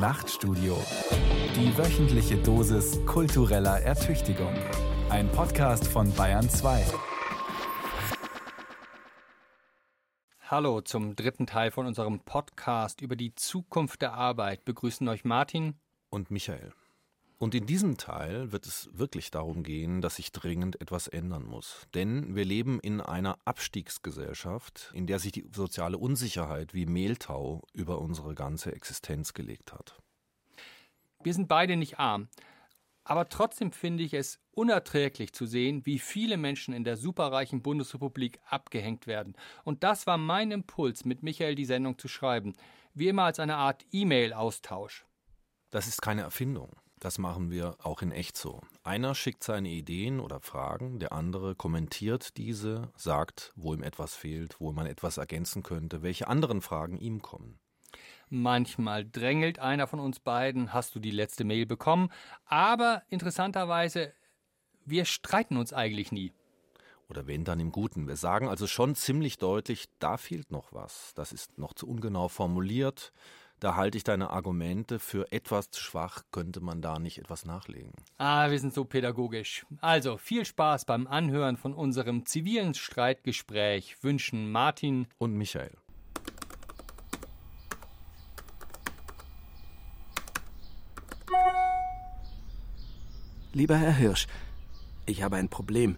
[0.00, 0.82] Nachtstudio.
[1.54, 4.54] Die wöchentliche Dosis kultureller Ertüchtigung.
[5.10, 6.86] Ein Podcast von Bayern 2.
[10.40, 14.64] Hallo zum dritten Teil von unserem Podcast über die Zukunft der Arbeit.
[14.64, 15.74] Begrüßen euch Martin
[16.08, 16.72] und Michael.
[17.42, 21.86] Und in diesem Teil wird es wirklich darum gehen, dass sich dringend etwas ändern muss.
[21.94, 27.98] Denn wir leben in einer Abstiegsgesellschaft, in der sich die soziale Unsicherheit wie Mehltau über
[27.98, 30.02] unsere ganze Existenz gelegt hat.
[31.22, 32.28] Wir sind beide nicht arm.
[33.04, 38.38] Aber trotzdem finde ich es unerträglich zu sehen, wie viele Menschen in der superreichen Bundesrepublik
[38.50, 39.34] abgehängt werden.
[39.64, 42.52] Und das war mein Impuls, mit Michael die Sendung zu schreiben.
[42.92, 45.06] Wie immer als eine Art E-Mail-Austausch.
[45.70, 46.76] Das ist keine Erfindung.
[47.00, 48.60] Das machen wir auch in echt so.
[48.82, 54.60] Einer schickt seine Ideen oder Fragen, der andere kommentiert diese, sagt, wo ihm etwas fehlt,
[54.60, 57.58] wo man etwas ergänzen könnte, welche anderen Fragen ihm kommen.
[58.28, 62.10] Manchmal drängelt einer von uns beiden, hast du die letzte Mail bekommen,
[62.44, 64.12] aber interessanterweise,
[64.84, 66.34] wir streiten uns eigentlich nie.
[67.08, 68.06] Oder wenn dann im Guten.
[68.08, 71.12] Wir sagen also schon ziemlich deutlich, da fehlt noch was.
[71.14, 73.12] Das ist noch zu ungenau formuliert
[73.60, 77.92] da halte ich deine Argumente für etwas zu schwach, könnte man da nicht etwas nachlegen.
[78.16, 79.66] Ah, wir sind so pädagogisch.
[79.80, 85.76] Also viel Spaß beim Anhören von unserem zivilen Streitgespräch wünschen Martin und Michael.
[93.52, 94.26] Lieber Herr Hirsch,
[95.06, 95.96] ich habe ein Problem.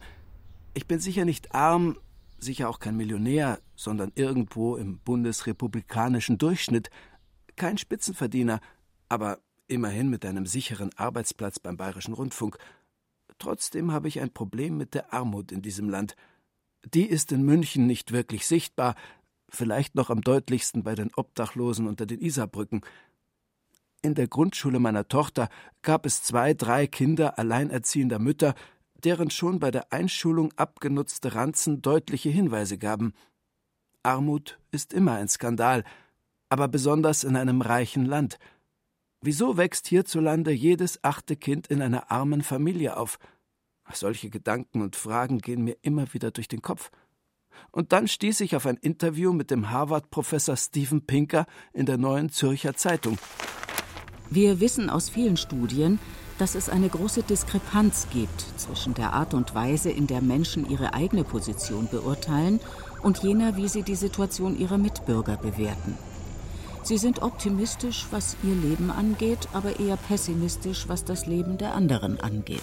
[0.75, 1.99] Ich bin sicher nicht arm,
[2.39, 6.91] sicher auch kein Millionär, sondern irgendwo im bundesrepublikanischen Durchschnitt
[7.57, 8.61] kein Spitzenverdiener,
[9.09, 12.59] aber immerhin mit einem sicheren Arbeitsplatz beim Bayerischen Rundfunk.
[13.39, 16.17] Trotzdem habe ich ein Problem mit der Armut in diesem Land.
[16.95, 18.95] Die ist in München nicht wirklich sichtbar,
[19.49, 22.83] vielleicht noch am deutlichsten bei den Obdachlosen unter den Isarbrücken.
[24.03, 25.49] In der Grundschule meiner Tochter
[25.83, 28.55] gab es zwei, drei Kinder alleinerziehender Mütter,
[29.05, 33.15] deren schon bei der Einschulung abgenutzte Ranzen deutliche Hinweise gaben.
[34.03, 35.85] Armut ist immer ein Skandal,
[36.53, 38.39] aber besonders in einem reichen Land.
[39.23, 43.19] Wieso wächst hierzulande jedes achte Kind in einer armen Familie auf?
[43.91, 46.91] Solche Gedanken und Fragen gehen mir immer wieder durch den Kopf.
[47.71, 52.29] Und dann stieß ich auf ein Interview mit dem Harvard-Professor Steven Pinker in der Neuen
[52.29, 53.17] Zürcher Zeitung.
[54.29, 55.99] Wir wissen aus vielen Studien,
[56.37, 60.93] dass es eine große Diskrepanz gibt zwischen der Art und Weise, in der Menschen ihre
[60.93, 62.61] eigene Position beurteilen,
[63.01, 65.97] und jener, wie sie die Situation ihrer Mitbürger bewerten.
[66.85, 72.21] Sie sind optimistisch, was ihr Leben angeht, aber eher pessimistisch, was das Leben der anderen
[72.21, 72.63] angeht.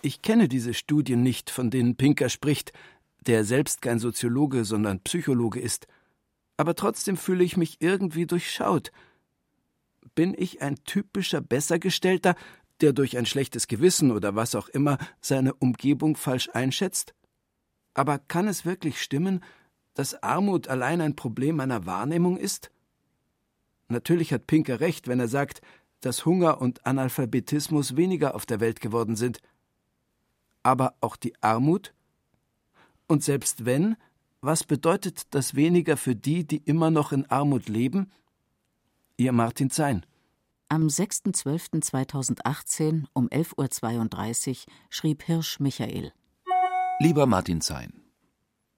[0.00, 2.72] Ich kenne diese Studien nicht, von denen Pinker spricht,
[3.26, 5.86] der selbst kein Soziologe, sondern Psychologe ist.
[6.56, 8.92] Aber trotzdem fühle ich mich irgendwie durchschaut.
[10.14, 12.34] Bin ich ein typischer Bessergestellter,
[12.80, 17.14] der durch ein schlechtes Gewissen oder was auch immer seine Umgebung falsch einschätzt?
[17.92, 19.44] Aber kann es wirklich stimmen,
[19.92, 22.70] dass Armut allein ein Problem meiner Wahrnehmung ist?
[23.88, 25.60] Natürlich hat Pinker recht, wenn er sagt,
[26.00, 29.40] dass Hunger und Analphabetismus weniger auf der Welt geworden sind.
[30.62, 31.92] Aber auch die Armut?
[33.06, 33.96] Und selbst wenn,
[34.40, 38.12] was bedeutet das weniger für die, die immer noch in Armut leben?
[39.16, 40.04] Ihr Martin Zein.
[40.68, 44.56] Am 6.12.2018 um 11.32 Uhr
[44.90, 46.12] schrieb Hirsch Michael.
[47.00, 48.02] Lieber Martin Zein,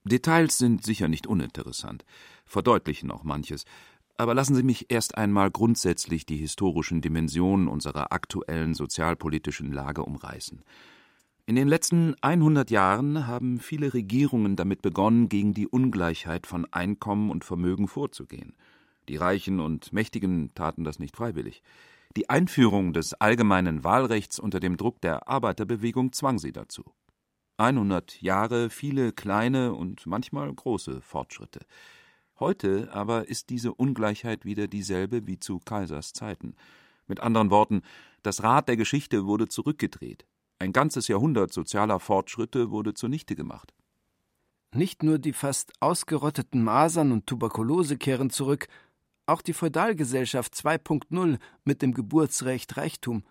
[0.04, 2.04] Details sind sicher nicht uninteressant,
[2.44, 3.65] verdeutlichen auch manches,
[4.20, 10.62] aber lassen Sie mich erst einmal grundsätzlich die historischen Dimensionen unserer aktuellen sozialpolitischen Lage umreißen.
[11.47, 17.31] In den letzten 100 Jahren haben viele Regierungen damit begonnen, gegen die Ungleichheit von Einkommen
[17.31, 18.54] und Vermögen vorzugehen.
[19.08, 21.62] Die Reichen und Mächtigen taten das nicht freiwillig.
[22.14, 26.84] Die Einführung des allgemeinen Wahlrechts unter dem Druck der Arbeiterbewegung zwang sie dazu.
[27.56, 31.60] 100 Jahre, viele kleine und manchmal große Fortschritte.
[32.41, 36.55] Heute aber ist diese Ungleichheit wieder dieselbe wie zu Kaisers Zeiten.
[37.06, 37.82] Mit anderen Worten,
[38.23, 40.26] das Rad der Geschichte wurde zurückgedreht.
[40.59, 43.75] Ein ganzes Jahrhundert sozialer Fortschritte wurde zunichte gemacht.
[44.73, 48.69] Nicht nur die fast ausgerotteten Masern und Tuberkulose kehren zurück,
[49.26, 53.23] auch die Feudalgesellschaft 2.0 mit dem Geburtsrecht Reichtum.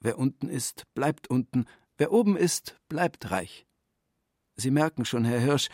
[0.00, 1.64] Wer unten ist, bleibt unten,
[1.96, 3.66] wer oben ist, bleibt reich.
[4.56, 5.70] Sie merken schon, Herr Hirsch,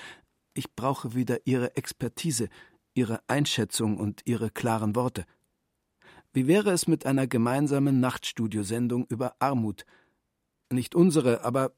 [0.54, 2.48] ich brauche wieder Ihre Expertise,
[2.94, 5.24] Ihre Einschätzung und Ihre klaren Worte.
[6.32, 9.84] Wie wäre es mit einer gemeinsamen Nachtstudiosendung über Armut?
[10.70, 11.72] Nicht unsere, aber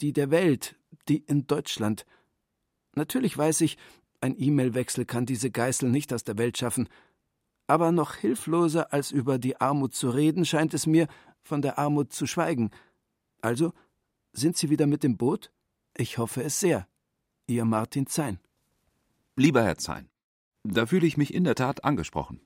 [0.00, 0.76] die der Welt,
[1.08, 2.04] die in Deutschland.
[2.94, 3.78] Natürlich weiß ich,
[4.20, 6.88] ein E-Mail-Wechsel kann diese Geißel nicht aus der Welt schaffen.
[7.66, 11.06] Aber noch hilfloser als über die Armut zu reden, scheint es mir,
[11.42, 12.70] von der Armut zu schweigen.
[13.40, 13.72] Also,
[14.32, 15.50] sind Sie wieder mit dem Boot?
[15.96, 16.88] Ich hoffe es sehr.
[17.46, 18.40] Ihr Martin Zein.
[19.36, 20.08] Lieber Herr Zein,
[20.74, 22.40] da fühle ich mich in der Tat angesprochen.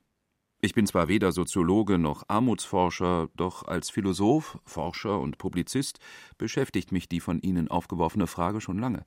[0.61, 5.99] Ich bin zwar weder Soziologe noch Armutsforscher, doch als Philosoph, Forscher und Publizist
[6.37, 9.03] beschäftigt mich die von Ihnen aufgeworfene Frage schon lange.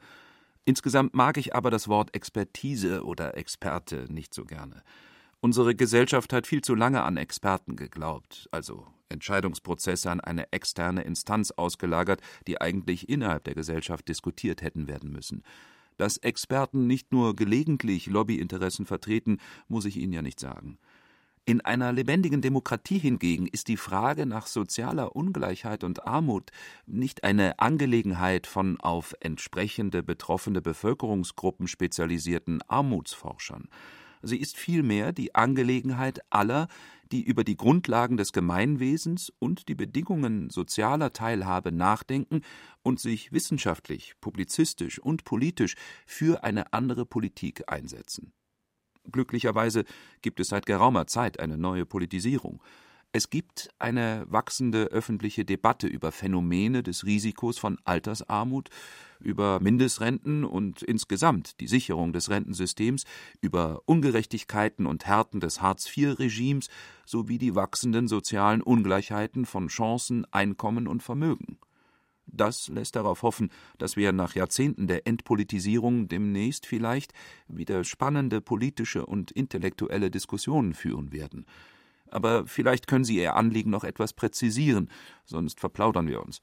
[0.66, 4.82] Insgesamt mag ich aber das Wort Expertise oder Experte nicht so gerne.
[5.40, 11.52] Unsere Gesellschaft hat viel zu lange an Experten geglaubt, also Entscheidungsprozesse an eine externe Instanz
[11.52, 15.42] ausgelagert, die eigentlich innerhalb der Gesellschaft diskutiert hätten werden müssen.
[15.96, 19.38] Dass Experten nicht nur gelegentlich Lobbyinteressen vertreten,
[19.68, 20.78] muss ich Ihnen ja nicht sagen.
[21.48, 26.50] In einer lebendigen Demokratie hingegen ist die Frage nach sozialer Ungleichheit und Armut
[26.86, 33.68] nicht eine Angelegenheit von auf entsprechende betroffene Bevölkerungsgruppen spezialisierten Armutsforschern.
[34.22, 36.66] Sie ist vielmehr die Angelegenheit aller,
[37.12, 42.42] die über die Grundlagen des Gemeinwesens und die Bedingungen sozialer Teilhabe nachdenken
[42.82, 45.74] und sich wissenschaftlich, publizistisch und politisch
[46.06, 48.32] für eine andere Politik einsetzen.
[49.10, 49.84] Glücklicherweise
[50.22, 52.60] gibt es seit geraumer Zeit eine neue Politisierung.
[53.16, 58.68] Es gibt eine wachsende öffentliche Debatte über Phänomene des Risikos von Altersarmut,
[59.20, 63.04] über Mindestrenten und insgesamt die Sicherung des Rentensystems,
[63.40, 66.68] über Ungerechtigkeiten und Härten des Hartz-IV-Regimes
[67.06, 71.56] sowie die wachsenden sozialen Ungleichheiten von Chancen, Einkommen und Vermögen.
[72.26, 77.14] Das lässt darauf hoffen, dass wir nach Jahrzehnten der Entpolitisierung demnächst vielleicht
[77.48, 81.46] wieder spannende politische und intellektuelle Diskussionen führen werden.
[82.10, 84.90] Aber vielleicht können Sie Ihr Anliegen noch etwas präzisieren,
[85.24, 86.42] sonst verplaudern wir uns.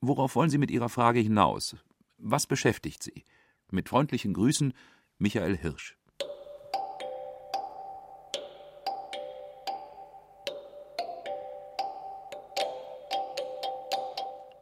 [0.00, 1.76] Worauf wollen Sie mit Ihrer Frage hinaus?
[2.18, 3.24] Was beschäftigt Sie?
[3.70, 4.72] Mit freundlichen Grüßen,
[5.18, 5.96] Michael Hirsch.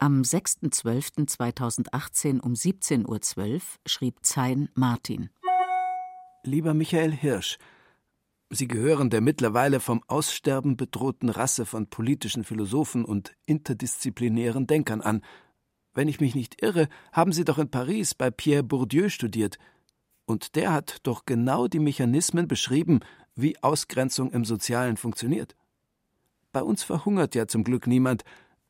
[0.01, 3.21] Am 6.12.2018 um 17.12 Uhr
[3.85, 5.29] schrieb Zein Martin.
[6.45, 7.59] Lieber Michael Hirsch,
[8.51, 15.23] Sie gehören der mittlerweile vom Aussterben bedrohten Rasse von politischen Philosophen und interdisziplinären Denkern an.
[15.93, 19.59] Wenn ich mich nicht irre, haben Sie doch in Paris bei Pierre Bourdieu studiert.
[20.25, 23.01] Und der hat doch genau die Mechanismen beschrieben,
[23.35, 25.55] wie Ausgrenzung im Sozialen funktioniert.
[26.53, 28.25] Bei uns verhungert ja zum Glück niemand,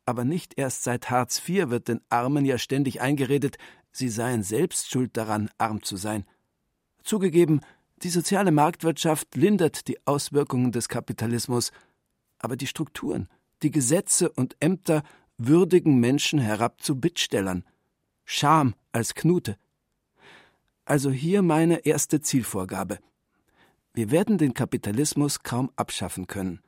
[0.04, 3.58] aber nicht erst seit Hartz IV wird den Armen ja ständig eingeredet,
[3.92, 6.24] sie seien selbst schuld daran, arm zu sein.
[7.02, 7.60] Zugegeben,
[8.04, 11.72] die soziale Marktwirtschaft lindert die Auswirkungen des Kapitalismus,
[12.38, 13.28] aber die Strukturen,
[13.62, 15.02] die Gesetze und Ämter
[15.36, 17.64] würdigen Menschen herab zu Bittstellern.
[18.24, 19.56] Scham als Knute.
[20.84, 22.98] Also hier meine erste Zielvorgabe.
[23.94, 26.60] Wir werden den Kapitalismus kaum abschaffen können.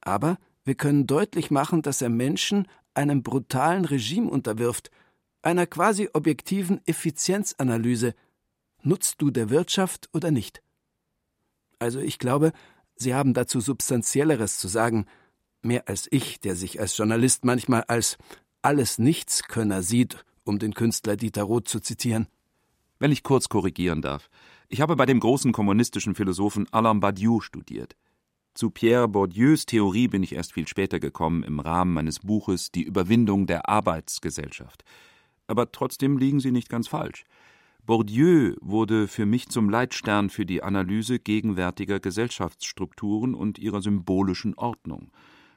[0.00, 4.90] Aber wir können deutlich machen, dass er Menschen einem brutalen Regime unterwirft,
[5.42, 8.14] einer quasi objektiven Effizienzanalyse.
[8.82, 10.62] Nutzt du der Wirtschaft oder nicht?
[11.82, 12.52] Also ich glaube,
[12.94, 15.06] Sie haben dazu Substanzielleres zu sagen,
[15.62, 18.18] mehr als ich, der sich als Journalist manchmal als
[18.62, 22.28] alles Nichtskönner sieht, um den Künstler Dieter Roth zu zitieren.
[23.00, 24.30] Wenn ich kurz korrigieren darf.
[24.68, 27.96] Ich habe bei dem großen kommunistischen Philosophen Alain Badiou studiert.
[28.54, 32.84] Zu Pierre Bourdieus Theorie bin ich erst viel später gekommen im Rahmen meines Buches Die
[32.84, 34.84] Überwindung der Arbeitsgesellschaft.
[35.48, 37.24] Aber trotzdem liegen Sie nicht ganz falsch.
[37.84, 45.10] Bourdieu wurde für mich zum Leitstern für die Analyse gegenwärtiger Gesellschaftsstrukturen und ihrer symbolischen Ordnung.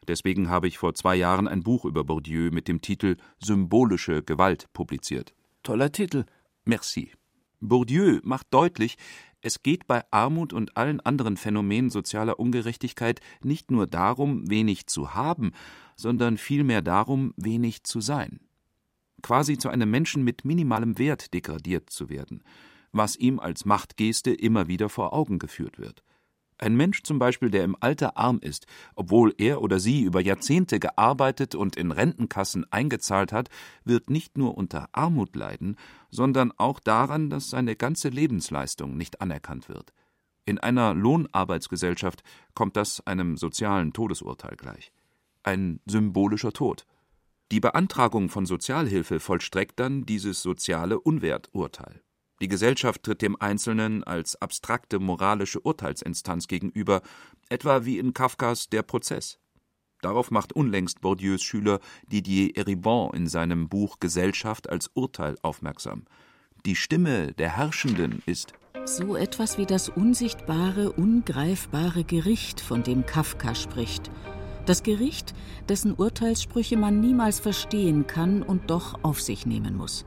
[0.07, 4.73] Deswegen habe ich vor zwei Jahren ein Buch über Bourdieu mit dem Titel Symbolische Gewalt
[4.73, 5.35] publiziert.
[5.61, 6.25] Toller Titel.
[6.63, 7.11] Merci.
[7.59, 8.97] Bourdieu macht deutlich,
[9.41, 15.13] es geht bei Armut und allen anderen Phänomenen sozialer Ungerechtigkeit nicht nur darum, wenig zu
[15.13, 15.51] haben,
[15.95, 18.39] sondern vielmehr darum, wenig zu sein.
[19.21, 22.43] Quasi zu einem Menschen mit minimalem Wert degradiert zu werden,
[22.91, 26.03] was ihm als Machtgeste immer wieder vor Augen geführt wird.
[26.57, 30.79] Ein Mensch zum Beispiel, der im Alter arm ist, obwohl er oder sie über Jahrzehnte
[30.79, 33.49] gearbeitet und in Rentenkassen eingezahlt hat,
[33.83, 35.75] wird nicht nur unter Armut leiden,
[36.09, 39.91] sondern auch daran, dass seine ganze Lebensleistung nicht anerkannt wird.
[40.45, 44.93] In einer Lohnarbeitsgesellschaft kommt das einem sozialen Todesurteil gleich.
[45.43, 46.85] Ein symbolischer Tod.
[47.51, 52.01] Die Beantragung von Sozialhilfe vollstreckt dann dieses soziale Unwerturteil.
[52.41, 57.01] Die Gesellschaft tritt dem Einzelnen als abstrakte moralische Urteilsinstanz gegenüber,
[57.49, 59.39] etwa wie in Kafkas Der Prozess.
[60.01, 61.79] Darauf macht unlängst Bourdieus Schüler
[62.11, 66.05] Didier Eribon in seinem Buch Gesellschaft als Urteil aufmerksam.
[66.65, 68.53] die Stimme der Herrschenden ist.
[68.85, 74.11] So etwas wie das unsichtbare, ungreifbare Gericht, von dem Kafka spricht.
[74.65, 75.33] Das Gericht,
[75.69, 80.05] dessen Urteilssprüche man niemals verstehen kann und doch auf sich nehmen muss.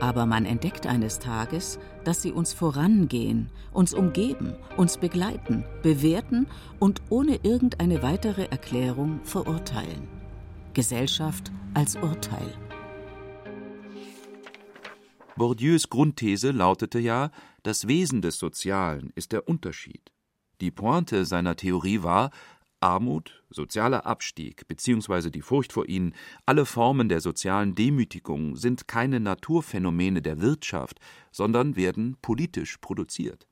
[0.00, 6.46] Aber man entdeckt eines Tages, dass sie uns vorangehen, uns umgeben, uns begleiten, bewerten
[6.78, 10.08] und ohne irgendeine weitere Erklärung verurteilen.
[10.74, 12.52] Gesellschaft als Urteil.
[15.36, 17.30] Bourdieus Grundthese lautete ja,
[17.62, 20.12] das Wesen des Sozialen ist der Unterschied.
[20.62, 22.30] Die Pointe seiner Theorie war,
[22.80, 25.30] Armut, sozialer Abstieg bzw.
[25.30, 26.14] die Furcht vor ihnen,
[26.44, 31.00] alle Formen der sozialen Demütigung sind keine Naturphänomene der Wirtschaft,
[31.32, 33.46] sondern werden politisch produziert.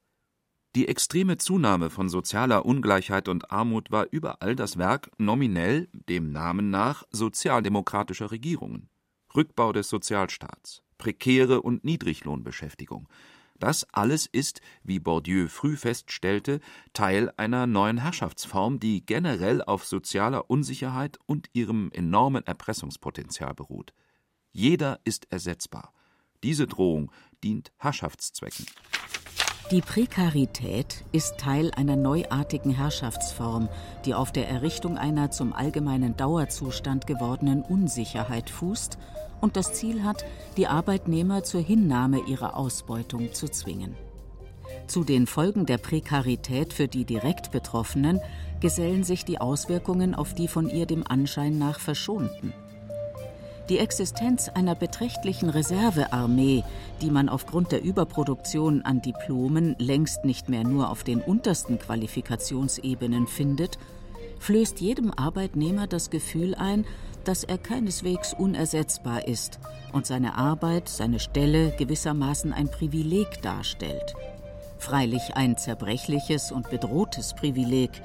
[0.74, 6.70] Die extreme Zunahme von sozialer Ungleichheit und Armut war überall das Werk nominell, dem Namen
[6.70, 8.88] nach, sozialdemokratischer Regierungen.
[9.36, 13.08] Rückbau des Sozialstaats, prekäre und Niedriglohnbeschäftigung.
[13.58, 16.60] Das alles ist, wie Bourdieu früh feststellte,
[16.92, 23.94] Teil einer neuen Herrschaftsform, die generell auf sozialer Unsicherheit und ihrem enormen Erpressungspotenzial beruht.
[24.52, 25.92] Jeder ist ersetzbar.
[26.42, 27.10] Diese Drohung
[27.42, 28.66] dient Herrschaftszwecken.
[29.70, 33.70] Die Prekarität ist Teil einer neuartigen Herrschaftsform,
[34.04, 38.98] die auf der Errichtung einer zum allgemeinen Dauerzustand gewordenen Unsicherheit fußt
[39.40, 40.26] und das Ziel hat,
[40.58, 43.96] die Arbeitnehmer zur Hinnahme ihrer Ausbeutung zu zwingen.
[44.86, 48.20] Zu den Folgen der Prekarität für die direkt Betroffenen
[48.60, 52.52] gesellen sich die Auswirkungen auf die von ihr dem Anschein nach Verschonten.
[53.70, 56.64] Die Existenz einer beträchtlichen Reservearmee,
[57.00, 63.26] die man aufgrund der Überproduktion an Diplomen längst nicht mehr nur auf den untersten Qualifikationsebenen
[63.26, 63.78] findet,
[64.38, 66.84] flößt jedem Arbeitnehmer das Gefühl ein,
[67.24, 69.58] dass er keineswegs unersetzbar ist
[69.92, 74.14] und seine Arbeit, seine Stelle gewissermaßen ein Privileg darstellt.
[74.76, 78.02] Freilich ein zerbrechliches und bedrohtes Privileg,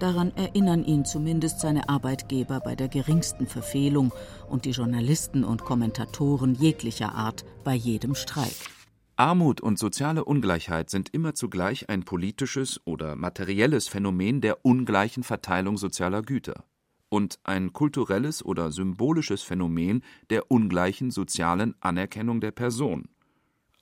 [0.00, 4.12] Daran erinnern ihn zumindest seine Arbeitgeber bei der geringsten Verfehlung
[4.48, 8.56] und die Journalisten und Kommentatoren jeglicher Art bei jedem Streik.
[9.16, 15.76] Armut und soziale Ungleichheit sind immer zugleich ein politisches oder materielles Phänomen der ungleichen Verteilung
[15.76, 16.64] sozialer Güter
[17.10, 23.10] und ein kulturelles oder symbolisches Phänomen der ungleichen sozialen Anerkennung der Person.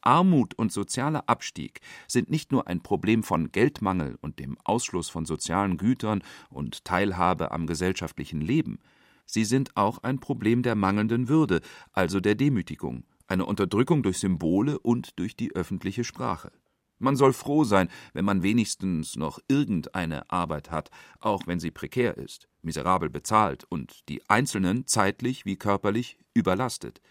[0.08, 5.26] Armut und sozialer Abstieg sind nicht nur ein Problem von Geldmangel und dem Ausschluss von
[5.26, 8.78] sozialen Gütern und Teilhabe am gesellschaftlichen Leben,
[9.26, 11.60] sie sind auch ein Problem der mangelnden Würde,
[11.92, 16.52] also der Demütigung, eine Unterdrückung durch Symbole und durch die öffentliche Sprache.
[16.98, 22.16] Man soll froh sein, wenn man wenigstens noch irgendeine Arbeit hat, auch wenn sie prekär
[22.16, 27.02] ist, miserabel bezahlt und die Einzelnen zeitlich wie körperlich überlastet.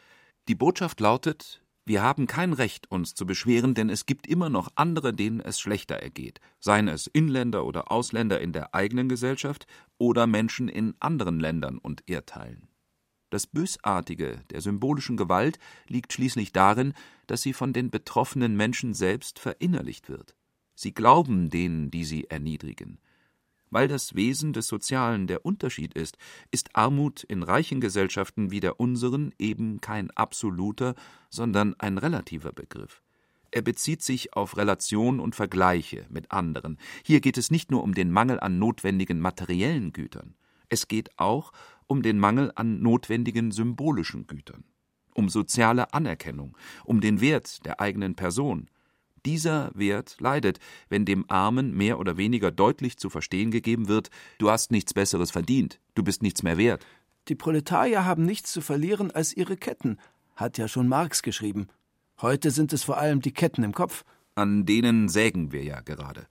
[0.48, 4.70] Die Botschaft lautet, wir haben kein Recht, uns zu beschweren, denn es gibt immer noch
[4.76, 9.68] andere, denen es schlechter ergeht, seien es Inländer oder Ausländer in der eigenen Gesellschaft
[9.98, 12.68] oder Menschen in anderen Ländern und Erdteilen.
[13.30, 16.94] Das Bösartige der symbolischen Gewalt liegt schließlich darin,
[17.26, 20.36] dass sie von den betroffenen Menschen selbst verinnerlicht wird.
[20.76, 23.00] Sie glauben denen, die sie erniedrigen.
[23.70, 26.18] Weil das Wesen des Sozialen der Unterschied ist,
[26.52, 30.96] ist Armut in reichen Gesellschaften wie der unseren eben kein absoluter,
[31.30, 33.02] sondern ein relativer Begriff.
[33.52, 36.78] Er bezieht sich auf Relation und Vergleiche mit anderen.
[37.04, 40.36] Hier geht es nicht nur um den Mangel an notwendigen materiellen Gütern,
[40.70, 41.52] es geht auch
[41.88, 44.66] um den Mangel an notwendigen symbolischen Gütern,
[45.14, 48.70] um soziale Anerkennung, um den Wert der eigenen Person,
[49.28, 54.50] dieser Wert leidet, wenn dem Armen mehr oder weniger deutlich zu verstehen gegeben wird, du
[54.50, 56.88] hast nichts Besseres verdient, du bist nichts mehr wert.
[57.28, 59.98] Die Proletarier haben nichts zu verlieren als ihre Ketten,
[60.38, 61.68] hat ja schon Marx geschrieben.
[62.22, 64.06] Heute sind es vor allem die Ketten im Kopf.
[64.36, 66.28] An denen sägen wir ja gerade.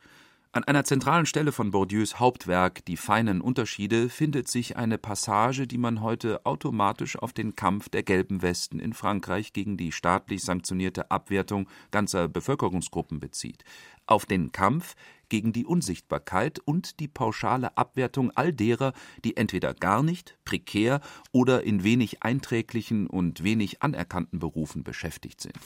[0.57, 5.77] An einer zentralen Stelle von Bourdieus Hauptwerk Die feinen Unterschiede findet sich eine Passage, die
[5.77, 11.11] man heute automatisch auf den Kampf der gelben Westen in Frankreich gegen die staatlich sanktionierte
[11.11, 13.65] Abwertung ganzer Bevölkerungsgruppen bezieht,
[14.07, 14.95] auf den Kampf
[15.29, 18.95] gegen die Unsichtbarkeit und die pauschale Abwertung all derer,
[19.27, 25.59] die entweder gar nicht, prekär oder in wenig einträglichen und wenig anerkannten Berufen beschäftigt sind.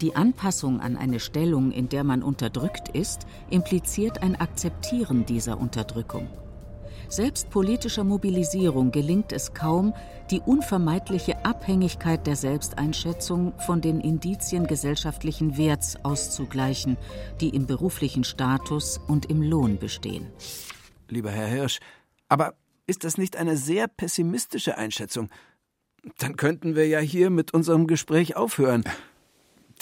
[0.00, 6.28] Die Anpassung an eine Stellung, in der man unterdrückt ist, impliziert ein Akzeptieren dieser Unterdrückung.
[7.08, 9.94] Selbst politischer Mobilisierung gelingt es kaum,
[10.30, 16.96] die unvermeidliche Abhängigkeit der Selbsteinschätzung von den Indizien gesellschaftlichen Werts auszugleichen,
[17.40, 20.26] die im beruflichen Status und im Lohn bestehen.
[21.08, 21.78] Lieber Herr Hirsch,
[22.28, 22.54] aber
[22.88, 25.30] ist das nicht eine sehr pessimistische Einschätzung?
[26.18, 28.84] Dann könnten wir ja hier mit unserem Gespräch aufhören.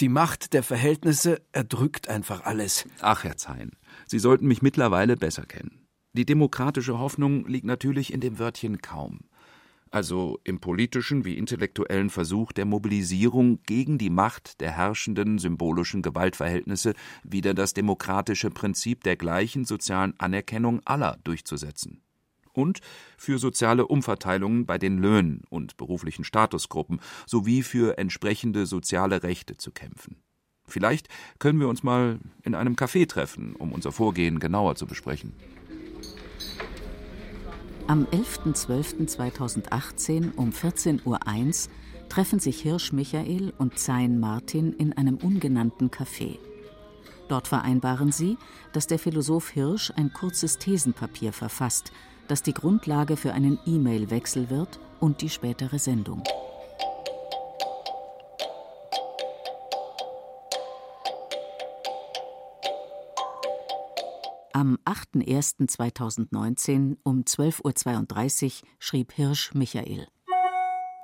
[0.00, 2.86] Die Macht der Verhältnisse erdrückt einfach alles.
[3.00, 3.70] Ach, Herr Zein,
[4.06, 5.86] Sie sollten mich mittlerweile besser kennen.
[6.12, 9.20] Die demokratische Hoffnung liegt natürlich in dem Wörtchen kaum
[9.94, 16.94] also im politischen wie intellektuellen Versuch der Mobilisierung gegen die Macht der herrschenden symbolischen Gewaltverhältnisse
[17.22, 22.02] wieder das demokratische Prinzip der gleichen sozialen Anerkennung aller durchzusetzen
[22.54, 22.80] und
[23.18, 29.70] für soziale Umverteilungen bei den Löhnen und beruflichen Statusgruppen sowie für entsprechende soziale Rechte zu
[29.70, 30.16] kämpfen.
[30.66, 31.08] Vielleicht
[31.38, 35.34] können wir uns mal in einem Café treffen, um unser Vorgehen genauer zu besprechen.
[37.86, 41.20] Am 11.12.2018 um 14.01 Uhr
[42.08, 46.38] treffen sich Hirsch Michael und Zein Martin in einem ungenannten Café.
[47.28, 48.38] Dort vereinbaren sie,
[48.72, 51.92] dass der Philosoph Hirsch ein kurzes Thesenpapier verfasst,
[52.28, 56.22] das die Grundlage für einen E-Mail-Wechsel wird und die spätere Sendung.
[64.52, 70.06] Am 8.01.2019 um 12.32 Uhr schrieb Hirsch Michael.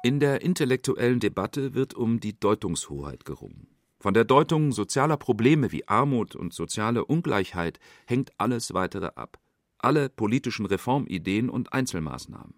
[0.02, 3.66] In der intellektuellen Debatte wird um die Deutungshoheit gerungen.
[3.98, 9.38] Von der Deutung sozialer Probleme wie Armut und soziale Ungleichheit hängt alles weitere ab.
[9.82, 12.54] Alle politischen Reformideen und Einzelmaßnahmen.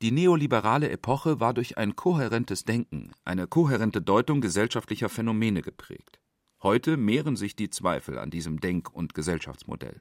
[0.00, 6.18] Die neoliberale Epoche war durch ein kohärentes Denken, eine kohärente Deutung gesellschaftlicher Phänomene geprägt.
[6.62, 10.00] Heute mehren sich die Zweifel an diesem Denk- und Gesellschaftsmodell.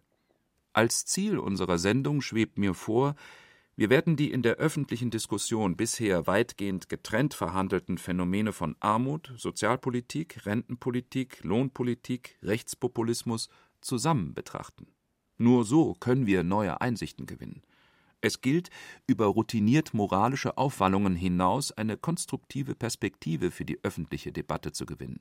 [0.71, 3.15] Als Ziel unserer Sendung schwebt mir vor,
[3.75, 10.45] wir werden die in der öffentlichen Diskussion bisher weitgehend getrennt verhandelten Phänomene von Armut, Sozialpolitik,
[10.45, 13.49] Rentenpolitik, Lohnpolitik, Rechtspopulismus
[13.81, 14.87] zusammen betrachten.
[15.41, 17.63] Nur so können wir neue Einsichten gewinnen.
[18.21, 18.69] Es gilt,
[19.07, 25.19] über routiniert moralische Aufwallungen hinaus eine konstruktive Perspektive für die öffentliche Debatte zu gewinnen.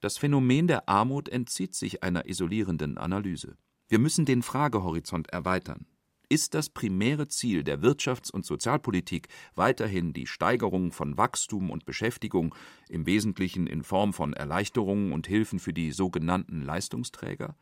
[0.00, 3.56] Das Phänomen der Armut entzieht sich einer isolierenden Analyse.
[3.86, 5.86] Wir müssen den Fragehorizont erweitern.
[6.28, 12.56] Ist das primäre Ziel der Wirtschafts- und Sozialpolitik weiterhin die Steigerung von Wachstum und Beschäftigung,
[12.88, 17.54] im Wesentlichen in Form von Erleichterungen und Hilfen für die sogenannten Leistungsträger?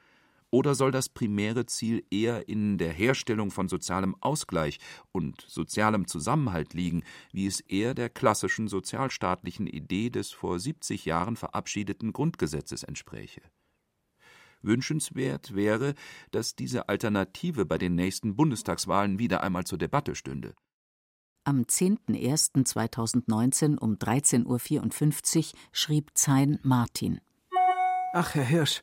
[0.55, 6.75] Oder soll das primäre Ziel eher in der Herstellung von sozialem Ausgleich und sozialem Zusammenhalt
[6.75, 13.41] liegen, wie es eher der klassischen sozialstaatlichen Idee des vor 70 Jahren verabschiedeten Grundgesetzes entspräche?
[14.61, 15.95] Wünschenswert wäre,
[16.33, 20.55] dass diese Alternative bei den nächsten Bundestagswahlen wieder einmal zur Debatte stünde.
[21.45, 27.23] Am 10.01.2019 um 13.54 Uhr schrieb Zein Martin.
[28.13, 28.83] Ach, Herr Hirsch,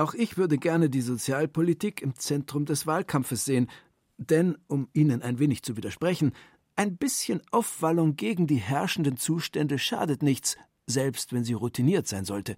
[0.00, 3.68] auch ich würde gerne die Sozialpolitik im Zentrum des Wahlkampfes sehen,
[4.18, 6.32] denn, um Ihnen ein wenig zu widersprechen,
[6.76, 12.56] ein bisschen Aufwallung gegen die herrschenden Zustände schadet nichts, selbst wenn sie routiniert sein sollte.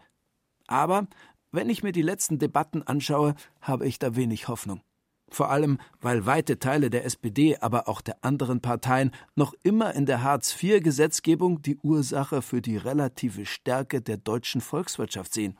[0.66, 1.07] Aber
[1.50, 4.81] wenn ich mir die letzten Debatten anschaue, habe ich da wenig Hoffnung.
[5.28, 10.05] Vor allem, weil weite Teile der SPD, aber auch der anderen Parteien noch immer in
[10.05, 15.57] der Hartz-IV-Gesetzgebung die Ursache für die relative Stärke der deutschen Volkswirtschaft sehen.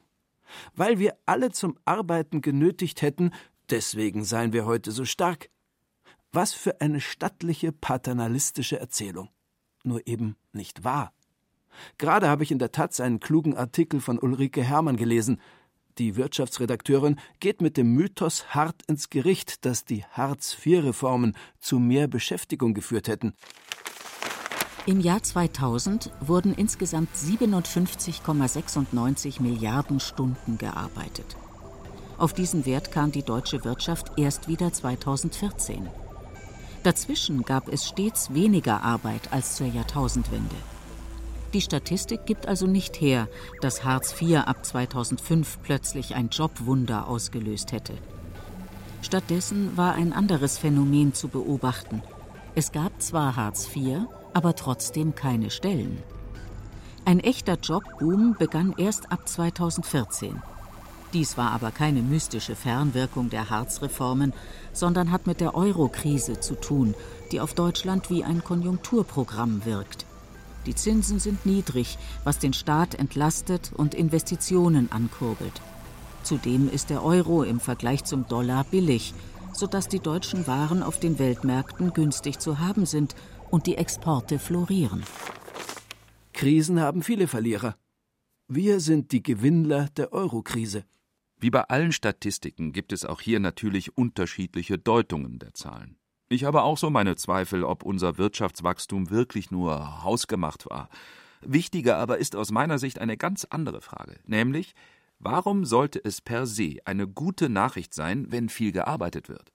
[0.75, 3.33] Weil wir alle zum Arbeiten genötigt hätten,
[3.71, 5.51] deswegen seien wir heute so stark.
[6.33, 9.29] Was für eine stattliche paternalistische Erzählung.
[9.85, 11.13] Nur eben nicht wahr.
[11.99, 15.41] Gerade habe ich in der Taz einen klugen Artikel von Ulrike Hermann gelesen,
[15.99, 22.73] die Wirtschaftsredakteurin geht mit dem Mythos hart ins Gericht, dass die Hartz-IV-Reformen zu mehr Beschäftigung
[22.73, 23.35] geführt hätten.
[24.85, 31.37] Im Jahr 2000 wurden insgesamt 57,96 Milliarden Stunden gearbeitet.
[32.19, 35.89] Auf diesen Wert kam die deutsche Wirtschaft erst wieder 2014.
[36.83, 40.57] Dazwischen gab es stets weniger Arbeit als zur Jahrtausendwende.
[41.55, 43.29] Die Statistik gibt also nicht her,
[43.61, 47.95] dass Hartz IV ab 2005 plötzlich ein Jobwunder ausgelöst hätte.
[49.01, 52.03] Stattdessen war ein anderes Phänomen zu beobachten.
[52.55, 54.01] Es gab zwar Hartz IV,
[54.35, 56.03] aber trotzdem keine Stellen.
[57.07, 60.43] Ein echter Jobboom begann erst ab 2014.
[61.15, 64.35] Dies war aber keine mystische Fernwirkung der Hartz-Reformen,
[64.75, 66.95] sondern hat mit der Euro-Krise zu tun,
[67.33, 70.05] die auf Deutschland wie ein Konjunkturprogramm wirkt.
[70.67, 75.61] Die Zinsen sind niedrig, was den Staat entlastet und Investitionen ankurbelt.
[76.23, 79.13] Zudem ist der Euro im Vergleich zum Dollar billig,
[79.53, 83.15] sodass die deutschen Waren auf den Weltmärkten günstig zu haben sind
[83.51, 85.05] und die Exporte florieren.
[86.33, 87.77] Krisen haben viele Verlierer.
[88.49, 90.85] Wir sind die Gewinnler der Eurokrise.
[91.39, 95.97] Wie bei allen Statistiken gibt es auch hier natürlich unterschiedliche Deutungen der Zahlen.
[96.29, 100.89] Ich habe auch so meine Zweifel, ob unser Wirtschaftswachstum wirklich nur hausgemacht war.
[101.43, 104.75] Wichtiger aber ist aus meiner Sicht eine ganz andere Frage, nämlich
[105.23, 109.53] warum sollte es per se eine gute Nachricht sein, wenn viel gearbeitet wird?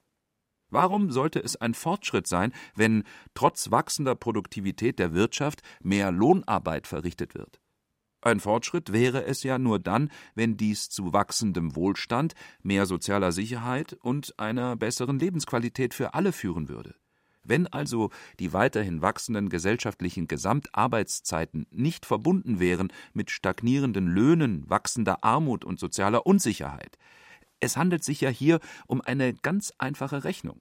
[0.70, 3.04] Warum sollte es ein Fortschritt sein, wenn
[3.34, 7.60] trotz wachsender Produktivität der Wirtschaft mehr Lohnarbeit verrichtet wird?
[8.20, 13.92] Ein Fortschritt wäre es ja nur dann, wenn dies zu wachsendem Wohlstand, mehr sozialer Sicherheit
[13.92, 16.96] und einer besseren Lebensqualität für alle führen würde.
[17.42, 25.64] Wenn also die weiterhin wachsenden gesellschaftlichen Gesamtarbeitszeiten nicht verbunden wären mit stagnierenden Löhnen, wachsender Armut
[25.64, 26.98] und sozialer Unsicherheit.
[27.60, 30.60] Es handelt sich ja hier um eine ganz einfache Rechnung.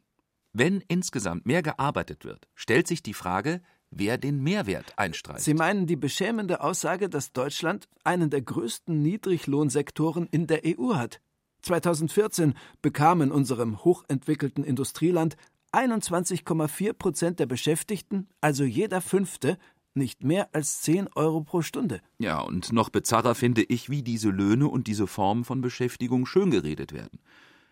[0.53, 3.61] Wenn insgesamt mehr gearbeitet wird, stellt sich die Frage,
[3.91, 5.41] wer den Mehrwert einstreicht.
[5.41, 11.21] Sie meinen die beschämende Aussage, dass Deutschland einen der größten Niedriglohnsektoren in der EU hat.
[11.61, 15.37] 2014 bekam in unserem hochentwickelten Industrieland
[15.73, 19.57] 21,4 Prozent der Beschäftigten, also jeder Fünfte,
[19.93, 22.01] nicht mehr als 10 Euro pro Stunde.
[22.19, 26.93] Ja, und noch bizarrer finde ich, wie diese Löhne und diese Formen von Beschäftigung schöngeredet
[26.93, 27.19] werden.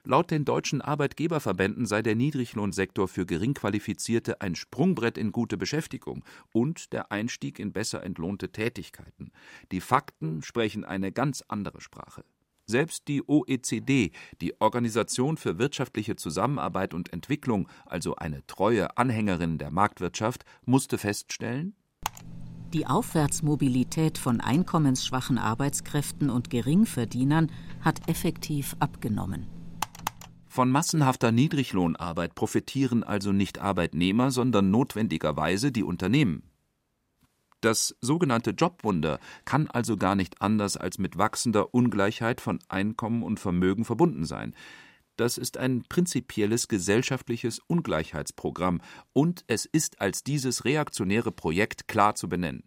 [0.08, 6.94] Laut den deutschen Arbeitgeberverbänden sei der Niedriglohnsektor für Geringqualifizierte ein Sprungbrett in gute Beschäftigung und
[6.94, 9.32] der Einstieg in besser entlohnte Tätigkeiten.
[9.72, 12.24] Die Fakten sprechen eine ganz andere Sprache.
[12.68, 19.70] Selbst die OECD, die Organisation für wirtschaftliche Zusammenarbeit und Entwicklung, also eine treue Anhängerin der
[19.70, 21.76] Marktwirtschaft, musste feststellen,
[22.74, 27.50] die Aufwärtsmobilität von einkommensschwachen Arbeitskräften und Geringverdienern
[27.80, 29.48] hat effektiv abgenommen.
[30.48, 36.44] Von massenhafter Niedriglohnarbeit profitieren also nicht Arbeitnehmer, sondern notwendigerweise die Unternehmen.
[37.62, 43.40] Das sogenannte Jobwunder kann also gar nicht anders als mit wachsender Ungleichheit von Einkommen und
[43.40, 44.54] Vermögen verbunden sein.
[45.18, 48.82] Das ist ein prinzipielles gesellschaftliches Ungleichheitsprogramm,
[49.14, 52.64] und es ist als dieses reaktionäre Projekt klar zu benennen.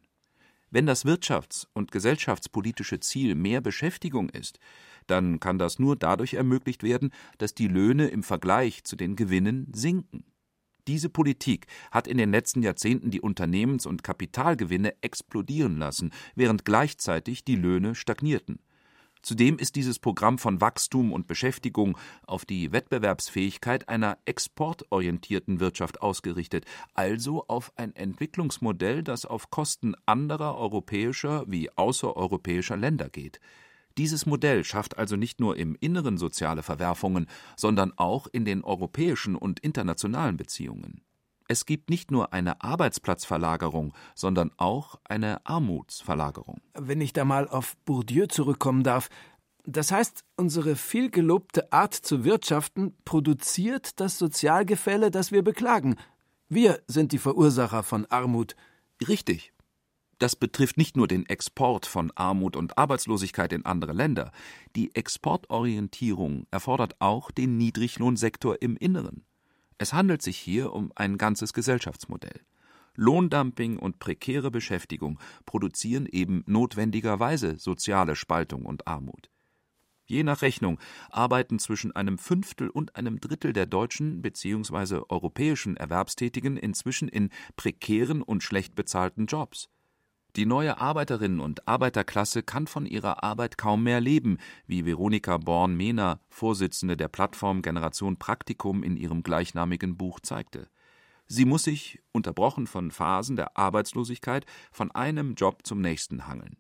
[0.71, 4.59] Wenn das wirtschafts- und gesellschaftspolitische Ziel mehr Beschäftigung ist,
[5.07, 9.73] dann kann das nur dadurch ermöglicht werden, dass die Löhne im Vergleich zu den Gewinnen
[9.75, 10.25] sinken.
[10.89, 17.45] Diese Politik hat in den letzten Jahrzehnten die Unternehmens- und Kapitalgewinne explodieren lassen, während gleichzeitig
[17.45, 18.59] die Löhne stagnierten.
[19.21, 26.65] Zudem ist dieses Programm von Wachstum und Beschäftigung auf die Wettbewerbsfähigkeit einer exportorientierten Wirtschaft ausgerichtet,
[26.95, 33.41] also auf ein Entwicklungsmodell, das auf Kosten anderer europäischer wie außereuropäischer Länder geht.
[33.99, 39.35] Dieses Modell schafft also nicht nur im Inneren soziale Verwerfungen, sondern auch in den europäischen
[39.35, 41.03] und internationalen Beziehungen.
[41.49, 46.61] Es gibt nicht nur eine Arbeitsplatzverlagerung, sondern auch eine Armutsverlagerung.
[46.75, 49.09] Wenn ich da mal auf Bourdieu zurückkommen darf,
[49.65, 55.97] das heißt, unsere vielgelobte Art zu wirtschaften produziert das Sozialgefälle, das wir beklagen.
[56.49, 58.55] Wir sind die Verursacher von Armut.
[59.07, 59.53] Richtig.
[60.19, 64.33] Das betrifft nicht nur den Export von Armut und Arbeitslosigkeit in andere Länder.
[64.75, 69.25] Die Exportorientierung erfordert auch den Niedriglohnsektor im Inneren.
[69.79, 72.41] Es handelt sich hier um ein ganzes Gesellschaftsmodell.
[72.97, 79.31] Lohndumping und prekäre Beschäftigung produzieren eben notwendigerweise soziale Spaltung und Armut.
[80.05, 85.03] Je nach Rechnung arbeiten zwischen einem Fünftel und einem Drittel der deutschen bzw.
[85.09, 89.69] europäischen Erwerbstätigen inzwischen in prekären und schlecht bezahlten Jobs.
[90.39, 96.21] Die neue Arbeiterinnen- und Arbeiterklasse kann von ihrer Arbeit kaum mehr leben, wie Veronika Born-Mehner,
[96.29, 100.71] Vorsitzende der Plattform Generation Praktikum, in ihrem gleichnamigen Buch zeigte.
[101.27, 106.57] Sie muss sich, unterbrochen von Phasen der Arbeitslosigkeit, von einem Job zum nächsten hangeln.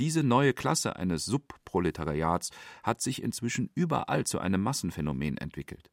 [0.00, 2.50] Diese neue Klasse eines Subproletariats
[2.82, 5.90] hat sich inzwischen überall zu einem Massenphänomen entwickelt.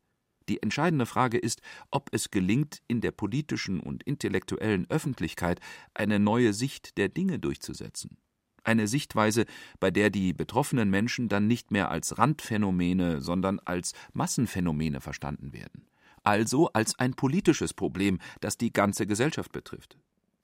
[0.51, 1.61] Die entscheidende Frage ist,
[1.91, 5.61] ob es gelingt, in der politischen und intellektuellen Öffentlichkeit
[5.93, 8.17] eine neue Sicht der Dinge durchzusetzen.
[8.65, 9.45] Eine Sichtweise,
[9.79, 15.87] bei der die betroffenen Menschen dann nicht mehr als Randphänomene, sondern als Massenphänomene verstanden werden.
[16.23, 19.97] Also als ein politisches Problem, das die ganze Gesellschaft betrifft.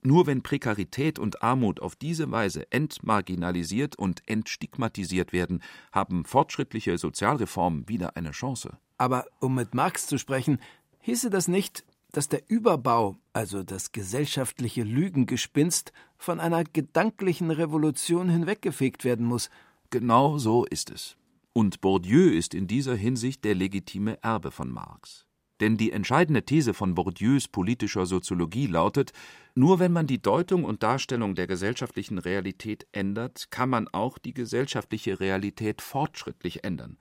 [0.04, 7.90] Nur wenn Prekarität und Armut auf diese Weise entmarginalisiert und entstigmatisiert werden, haben fortschrittliche Sozialreformen
[7.90, 8.78] wieder eine Chance.
[8.98, 10.60] Aber um mit Marx zu sprechen,
[11.00, 19.04] hieße das nicht, dass der Überbau, also das gesellschaftliche Lügengespinst, von einer gedanklichen Revolution hinweggefegt
[19.04, 19.50] werden muss.
[19.90, 21.16] Genau so ist es.
[21.54, 25.26] Und Bourdieu ist in dieser Hinsicht der legitime Erbe von Marx.
[25.60, 29.12] Denn die entscheidende These von Bourdieus politischer Soziologie lautet,
[29.56, 34.36] nur wenn man die Deutung und Darstellung der gesellschaftlichen Realität ändert, kann man auch die
[34.36, 36.98] gesellschaftliche Realität fortschrittlich ändern.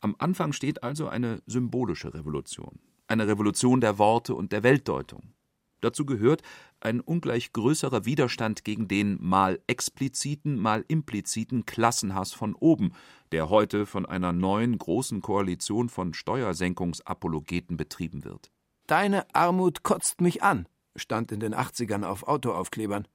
[0.00, 5.34] Am Anfang steht also eine symbolische Revolution, eine Revolution der Worte und der Weltdeutung.
[5.80, 6.42] Dazu gehört
[6.80, 12.92] ein ungleich größerer Widerstand gegen den mal expliziten, mal impliziten Klassenhass von oben,
[13.32, 18.50] der heute von einer neuen großen Koalition von Steuersenkungsapologeten betrieben wird.
[18.86, 23.06] Deine Armut kotzt mich an, stand in den 80ern auf Autoaufklebern.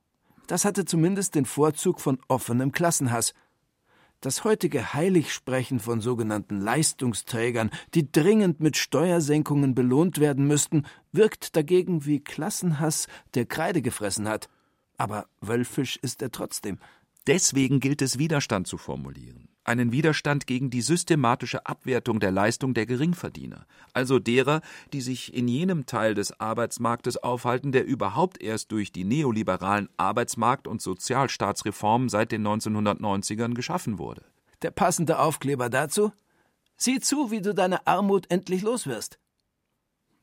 [0.48, 3.34] Das hatte zumindest den Vorzug von offenem Klassenhass.
[4.22, 12.06] Das heutige Heiligsprechen von sogenannten Leistungsträgern, die dringend mit Steuersenkungen belohnt werden müssten, wirkt dagegen
[12.06, 14.50] wie Klassenhass, der Kreide gefressen hat.
[14.98, 16.80] Aber wölfisch ist er trotzdem.
[17.28, 19.50] Deswegen gilt es, Widerstand zu formulieren.
[19.66, 24.62] Einen Widerstand gegen die systematische Abwertung der Leistung der Geringverdiener, also derer,
[24.94, 30.68] die sich in jenem Teil des Arbeitsmarktes aufhalten, der überhaupt erst durch die neoliberalen Arbeitsmarkt-
[30.68, 34.24] und Sozialstaatsreformen seit den 1990ern geschaffen wurde.
[34.62, 36.12] Der passende Aufkleber dazu?
[36.78, 39.18] Sieh zu, wie du deine Armut endlich loswirst.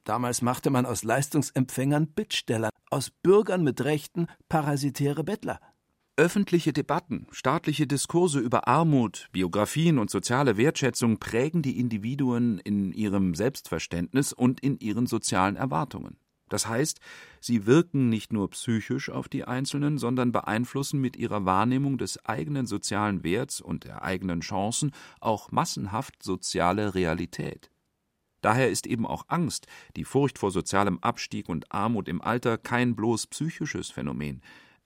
[0.04, 5.60] Damals machte man aus Leistungsempfängern Bittsteller, aus Bürgern mit Rechten parasitäre Bettler.
[6.18, 13.34] Öffentliche Debatten, staatliche Diskurse über Armut, Biografien und soziale Wertschätzung prägen die Individuen in ihrem
[13.34, 16.18] Selbstverständnis und in ihren sozialen Erwartungen.
[16.50, 17.00] Das heißt,
[17.40, 22.66] sie wirken nicht nur psychisch auf die Einzelnen, sondern beeinflussen mit ihrer Wahrnehmung des eigenen
[22.66, 27.70] sozialen Werts und der eigenen Chancen auch massenhaft soziale Realität.
[28.42, 32.96] Daher ist eben auch Angst, die Furcht vor sozialem Abstieg und Armut im Alter kein
[32.96, 34.42] bloß psychisches Phänomen,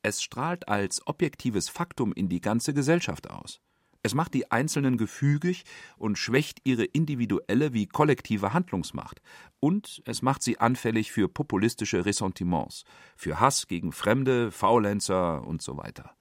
[0.07, 3.61] es strahlt als objektives Faktum in die ganze Gesellschaft aus.
[4.05, 5.65] Es macht die Einzelnen gefügig
[5.97, 9.21] und schwächt ihre individuelle wie kollektive Handlungsmacht.
[9.59, 12.85] Und es macht sie anfällig für populistische Ressentiments,
[13.17, 16.15] für Hass gegen Fremde, Faulenzer und so weiter.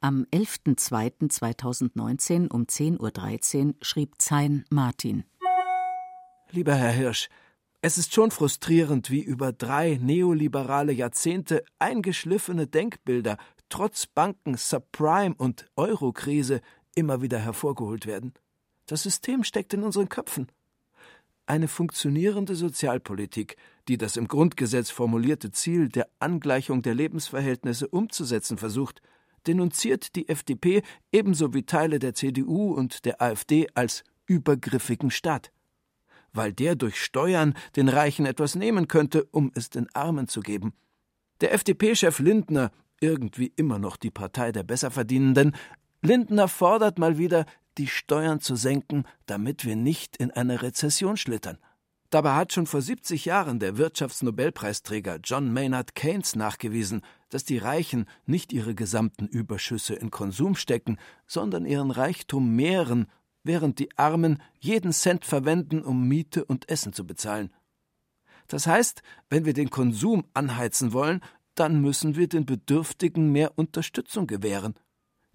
[0.00, 5.24] Am 11.02.2019 um 10.13 Uhr schrieb Zein Martin.
[6.50, 7.28] Lieber Herr Hirsch,
[7.82, 15.66] es ist schon frustrierend, wie über drei neoliberale Jahrzehnte eingeschliffene Denkbilder trotz Banken, Subprime und
[15.74, 16.60] Eurokrise
[16.94, 18.34] immer wieder hervorgeholt werden.
[18.86, 20.46] Das System steckt in unseren Köpfen.
[21.46, 23.56] Eine funktionierende Sozialpolitik,
[23.88, 29.02] die das im Grundgesetz formulierte Ziel der Angleichung der Lebensverhältnisse umzusetzen versucht,
[29.48, 35.50] denunziert die FDP ebenso wie Teile der CDU und der AfD als übergriffigen Staat,
[36.32, 40.74] weil der durch Steuern den Reichen etwas nehmen könnte, um es den Armen zu geben.
[41.40, 45.56] Der FDP-Chef Lindner, irgendwie immer noch die Partei der Besserverdienenden,
[46.02, 47.46] Lindner fordert mal wieder,
[47.78, 51.58] die Steuern zu senken, damit wir nicht in eine Rezession schlittern.
[52.10, 58.06] Dabei hat schon vor 70 Jahren der Wirtschaftsnobelpreisträger John Maynard Keynes nachgewiesen, dass die Reichen
[58.24, 63.08] nicht ihre gesamten Überschüsse in Konsum stecken, sondern ihren Reichtum mehren,
[63.44, 67.50] während die Armen jeden Cent verwenden, um Miete und Essen zu bezahlen.
[68.46, 71.20] Das heißt, wenn wir den Konsum anheizen wollen,
[71.54, 74.74] dann müssen wir den Bedürftigen mehr Unterstützung gewähren.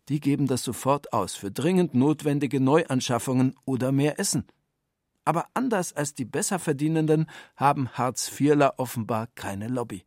[0.10, 4.48] Die geben das sofort aus für dringend notwendige Neuanschaffungen oder mehr Essen.
[5.26, 10.04] Aber anders als die Besserverdienenden haben Hartz-IVler offenbar keine Lobby.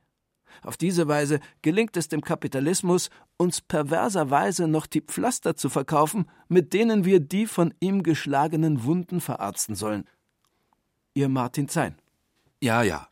[0.63, 6.73] Auf diese Weise gelingt es dem Kapitalismus, uns perverserweise noch die Pflaster zu verkaufen, mit
[6.73, 10.05] denen wir die von ihm geschlagenen Wunden verarzten sollen.
[11.15, 11.97] Ihr Martin Zein.
[12.61, 13.09] Ja, ja.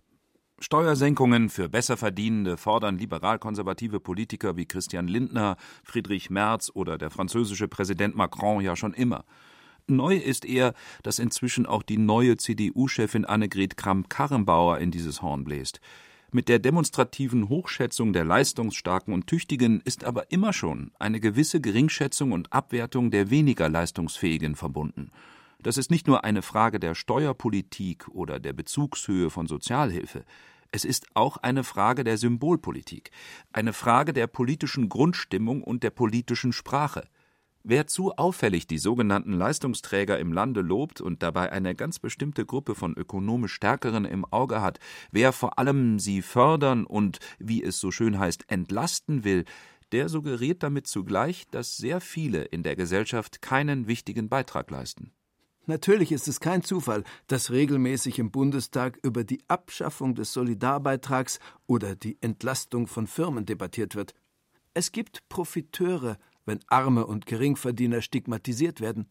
[0.61, 8.17] Steuersenkungen für Besserverdienende fordern liberal-konservative Politiker wie Christian Lindner, Friedrich Merz oder der französische Präsident
[8.17, 9.25] Macron ja schon immer.
[9.87, 15.81] Neu ist eher, dass inzwischen auch die neue CDU-Chefin Annegret Kramp-Karrenbauer in dieses Horn bläst.
[16.33, 22.33] Mit der demonstrativen Hochschätzung der Leistungsstarken und Tüchtigen ist aber immer schon eine gewisse Geringschätzung
[22.33, 25.11] und Abwertung der weniger Leistungsfähigen verbunden.
[25.62, 30.25] Das ist nicht nur eine Frage der Steuerpolitik oder der Bezugshöhe von Sozialhilfe.
[30.73, 33.11] Es ist auch eine Frage der Symbolpolitik,
[33.53, 37.07] eine Frage der politischen Grundstimmung und der politischen Sprache.
[37.66, 42.74] Wer zu auffällig die sogenannten Leistungsträger im Lande lobt und dabei eine ganz bestimmte Gruppe
[42.74, 44.81] von ökonomisch Stärkeren im Auge hat,
[45.12, 49.46] wer vor allem sie fördern und, wie es so schön heißt, entlasten will,
[49.92, 55.12] der suggeriert damit zugleich, dass sehr viele in der Gesellschaft keinen wichtigen Beitrag leisten.
[55.64, 61.96] Natürlich ist es kein Zufall, dass regelmäßig im Bundestag über die Abschaffung des Solidarbeitrags oder
[61.96, 64.12] die Entlastung von Firmen debattiert wird.
[64.74, 69.09] Es gibt Profiteure wenn Arme und Geringverdiener stigmatisiert werden.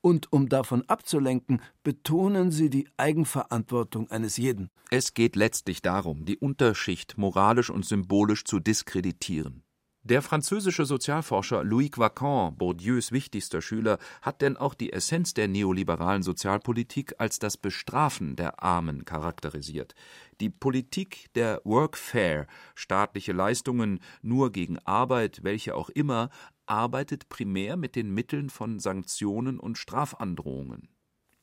[0.00, 4.70] Und um davon abzulenken, betonen sie die Eigenverantwortung eines jeden.
[4.90, 9.63] Es geht letztlich darum, die Unterschicht moralisch und symbolisch zu diskreditieren.
[10.06, 16.22] Der französische Sozialforscher Louis Quacan, Bourdieus wichtigster Schüler, hat denn auch die Essenz der neoliberalen
[16.22, 19.94] Sozialpolitik als das Bestrafen der Armen charakterisiert.
[20.42, 26.28] Die Politik der Workfare, staatliche Leistungen nur gegen Arbeit, welche auch immer,
[26.66, 30.90] arbeitet primär mit den Mitteln von Sanktionen und Strafandrohungen.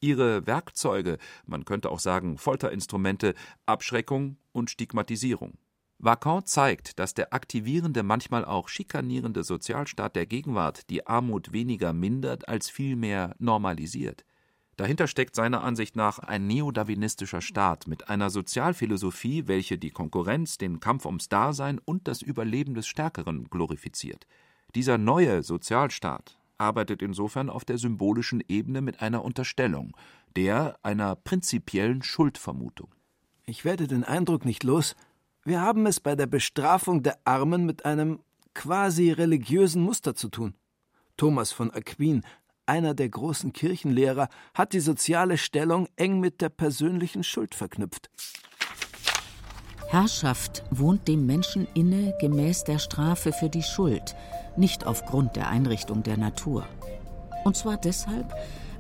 [0.02, 3.34] Ihre Werkzeuge, man könnte auch sagen Folterinstrumente,
[3.66, 5.58] Abschreckung und Stigmatisierung.
[6.04, 12.48] Vacan zeigt, dass der aktivierende, manchmal auch schikanierende Sozialstaat der Gegenwart die Armut weniger mindert
[12.48, 14.26] als vielmehr normalisiert.
[14.78, 20.80] Dahinter steckt seiner Ansicht nach ein neodarwinistischer Staat mit einer Sozialphilosophie, welche die Konkurrenz, den
[20.80, 24.26] Kampf ums Dasein und das Überleben des Stärkeren glorifiziert.
[24.74, 29.96] Dieser neue Sozialstaat arbeitet insofern auf der symbolischen Ebene mit einer Unterstellung,
[30.36, 32.90] der einer prinzipiellen Schuldvermutung.
[33.46, 34.96] Ich werde den Eindruck nicht los,
[35.44, 38.20] wir haben es bei der Bestrafung der Armen mit einem
[38.54, 40.54] quasi religiösen Muster zu tun.
[41.18, 42.24] Thomas von Aquin,
[42.66, 48.10] einer der großen Kirchenlehrer, hat die soziale Stellung eng mit der persönlichen Schuld verknüpft.
[49.88, 54.16] Herrschaft wohnt dem Menschen inne gemäß der Strafe für die Schuld,
[54.56, 56.66] nicht aufgrund der Einrichtung der Natur.
[57.44, 58.34] Und zwar deshalb,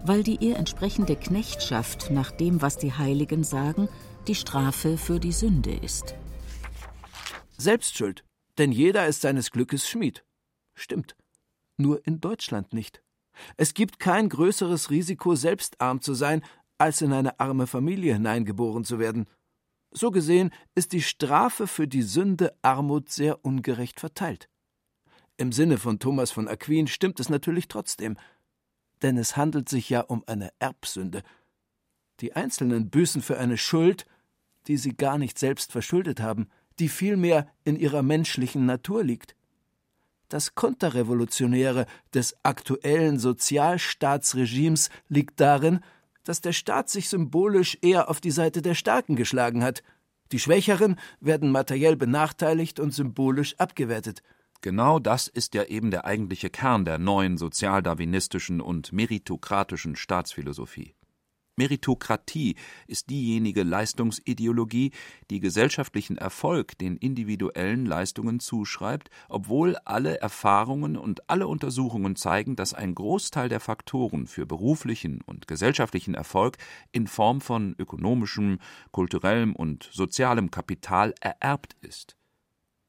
[0.06, 3.90] weil die ihr entsprechende Knechtschaft nach dem, was die Heiligen sagen,
[4.28, 6.16] die Strafe für die Sünde ist.
[7.62, 8.24] Selbstschuld,
[8.58, 10.26] denn jeder ist seines Glückes Schmied.
[10.74, 11.16] Stimmt.
[11.78, 13.02] Nur in Deutschland nicht.
[13.58, 16.44] Es gibt kein größeres Risiko, selbst arm zu sein,
[16.78, 19.28] als in eine arme Familie hineingeboren zu werden.
[19.92, 24.50] So gesehen ist die Strafe für die Sünde Armut sehr ungerecht verteilt.
[25.38, 28.18] Im Sinne von Thomas von Aquin stimmt es natürlich trotzdem,
[29.02, 31.24] denn es handelt sich ja um eine Erbsünde.
[32.20, 34.06] Die Einzelnen büßen für eine Schuld,
[34.68, 36.48] die sie gar nicht selbst verschuldet haben,
[36.80, 39.36] die vielmehr in ihrer menschlichen Natur liegt.
[40.30, 45.82] Das Konterrevolutionäre des aktuellen Sozialstaatsregimes liegt darin,
[46.24, 49.84] dass der Staat sich symbolisch eher auf die Seite der Starken geschlagen hat.
[50.32, 54.24] Die Schwächeren werden materiell benachteiligt und symbolisch abgewertet.
[54.62, 60.94] Genau das ist ja eben der eigentliche Kern der neuen sozialdarwinistischen und meritokratischen Staatsphilosophie.
[61.58, 62.56] Meritokratie
[62.88, 64.92] ist diejenige Leistungsideologie,
[65.30, 72.74] die gesellschaftlichen Erfolg den individuellen Leistungen zuschreibt, obwohl alle Erfahrungen und alle Untersuchungen zeigen, dass
[72.74, 76.58] ein Großteil der Faktoren für beruflichen und gesellschaftlichen Erfolg
[76.92, 78.60] in Form von ökonomischem,
[78.92, 82.16] kulturellem und sozialem Kapital ererbt ist.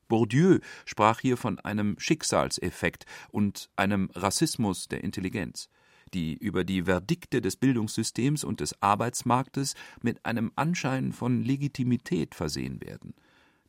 [0.07, 5.69] Bourdieu sprach hier von einem Schicksalseffekt und einem Rassismus der Intelligenz
[6.15, 12.81] die über die Verdikte des Bildungssystems und des Arbeitsmarktes mit einem Anschein von Legitimität versehen
[12.81, 13.15] werden.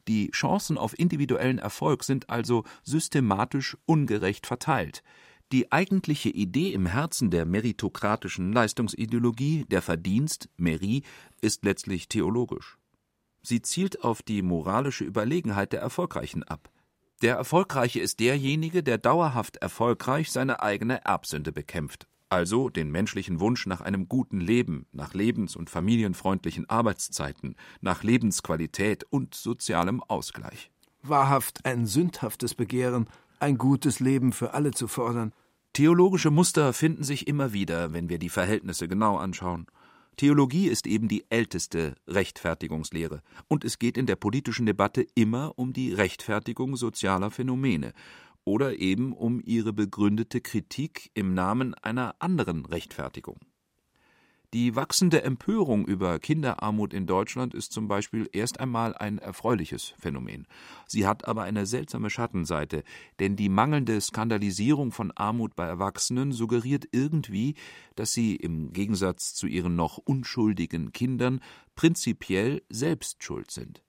[0.08, 5.02] Die Chancen auf individuellen Erfolg sind also systematisch ungerecht verteilt.
[5.52, 11.06] Die eigentliche Idee im Herzen der meritokratischen Leistungsideologie, der Verdienst, Merit,
[11.42, 12.78] ist letztlich theologisch.
[13.44, 16.72] Sie zielt auf die moralische Überlegenheit der Erfolgreichen ab.
[17.22, 23.68] Der Erfolgreiche ist derjenige, der dauerhaft erfolgreich seine eigene Erbsünde bekämpft, also den menschlichen Wunsch
[23.68, 30.72] nach einem guten Leben, nach lebens- und familienfreundlichen Arbeitszeiten, nach Lebensqualität und sozialem Ausgleich.
[31.04, 33.08] Wahrhaft ein sündhaftes Begehren,
[33.40, 35.32] ein gutes Leben für alle zu fordern.
[35.74, 39.68] Theologische Muster finden sich immer wieder, wenn wir die Verhältnisse genau anschauen.
[40.18, 45.74] Theologie ist eben die älteste Rechtfertigungslehre, und es geht in der politischen Debatte immer um
[45.74, 47.94] die Rechtfertigung sozialer Phänomene,
[48.46, 53.40] oder eben um ihre begründete Kritik im Namen einer anderen Rechtfertigung.
[54.54, 60.46] Die wachsende Empörung über Kinderarmut in Deutschland ist zum Beispiel erst einmal ein erfreuliches Phänomen.
[60.86, 62.84] Sie hat aber eine seltsame Schattenseite,
[63.20, 67.56] denn die mangelnde Skandalisierung von Armut bei Erwachsenen suggeriert irgendwie,
[67.96, 71.40] dass sie im Gegensatz zu ihren noch unschuldigen Kindern
[71.74, 73.82] prinzipiell selbst schuld sind.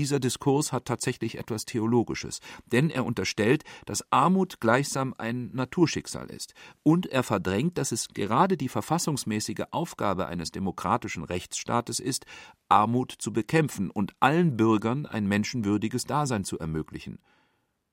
[0.00, 6.54] Dieser Diskurs hat tatsächlich etwas Theologisches, denn er unterstellt, dass Armut gleichsam ein Naturschicksal ist,
[6.82, 12.24] und er verdrängt, dass es gerade die verfassungsmäßige Aufgabe eines demokratischen Rechtsstaates ist,
[12.70, 17.18] Armut zu bekämpfen und allen Bürgern ein menschenwürdiges Dasein zu ermöglichen.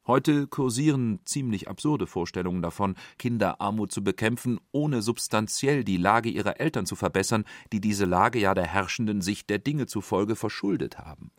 [0.05, 6.86] Heute kursieren ziemlich absurde Vorstellungen davon, Kinderarmut zu bekämpfen, ohne substanziell die Lage ihrer Eltern
[6.86, 7.43] zu verbessern,
[7.74, 11.32] die diese Lage ja der herrschenden Sicht der Dinge zufolge verschuldet haben.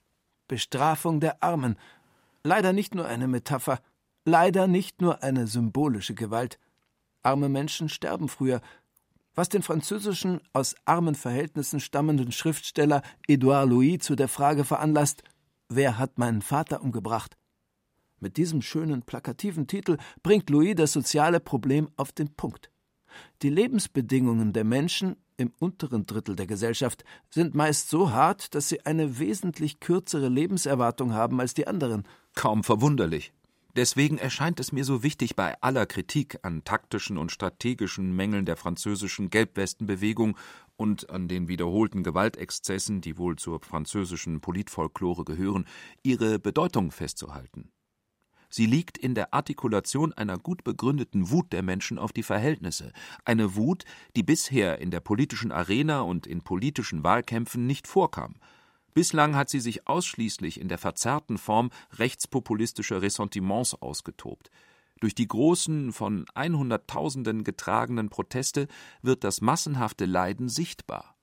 [0.48, 1.76] Bestrafung der Armen.
[2.42, 3.80] Leider nicht nur eine Metapher,
[4.24, 6.58] leider nicht nur eine symbolische Gewalt.
[7.22, 8.60] Arme Menschen sterben früher,
[9.34, 15.22] was den französischen, aus armen Verhältnissen stammenden Schriftsteller Edouard Louis zu der Frage veranlasst:
[15.68, 17.36] Wer hat meinen Vater umgebracht?
[18.18, 22.70] Mit diesem schönen plakativen Titel bringt Louis das soziale Problem auf den Punkt.
[23.42, 28.84] Die Lebensbedingungen der Menschen im unteren Drittel der Gesellschaft sind meist so hart, dass sie
[28.84, 32.06] eine wesentlich kürzere Lebenserwartung haben als die anderen.
[32.34, 33.32] Kaum verwunderlich.
[33.76, 38.56] Deswegen erscheint es mir so wichtig, bei aller Kritik an taktischen und strategischen Mängeln der
[38.56, 40.36] französischen Gelbwestenbewegung
[40.76, 45.66] und an den wiederholten Gewaltexzessen, die wohl zur französischen Politfolklore gehören,
[46.02, 47.70] ihre Bedeutung festzuhalten.
[48.50, 52.92] Sie liegt in der Artikulation einer gut begründeten Wut der Menschen auf die Verhältnisse,
[53.24, 53.84] eine Wut,
[54.16, 58.36] die bisher in der politischen Arena und in politischen Wahlkämpfen nicht vorkam.
[58.94, 64.50] Bislang hat sie sich ausschließlich in der verzerrten Form rechtspopulistischer Ressentiments ausgetobt.
[65.00, 68.66] Durch die großen, von Einhunderttausenden getragenen Proteste
[69.02, 71.16] wird das massenhafte Leiden sichtbar.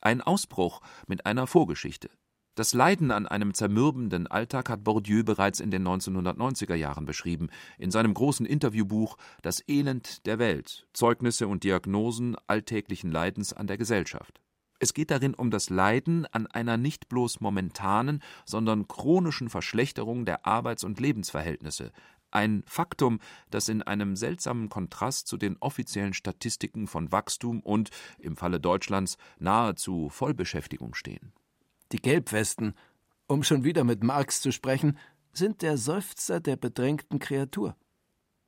[0.00, 2.10] Ein Ausbruch mit einer Vorgeschichte.
[2.54, 7.48] Das Leiden an einem zermürbenden Alltag hat Bourdieu bereits in den 1990er Jahren beschrieben,
[7.78, 13.78] in seinem großen Interviewbuch Das Elend der Welt Zeugnisse und Diagnosen alltäglichen Leidens an der
[13.78, 14.42] Gesellschaft.
[14.80, 20.44] Es geht darin um das Leiden an einer nicht bloß momentanen, sondern chronischen Verschlechterung der
[20.44, 21.90] Arbeits- und Lebensverhältnisse,
[22.32, 27.88] ein Faktum, das in einem seltsamen Kontrast zu den offiziellen Statistiken von Wachstum und,
[28.18, 31.32] im Falle Deutschlands, nahezu Vollbeschäftigung stehen.
[31.92, 32.74] Die Gelbwesten,
[33.26, 34.98] um schon wieder mit Marx zu sprechen,
[35.32, 37.76] sind der Seufzer der bedrängten Kreatur.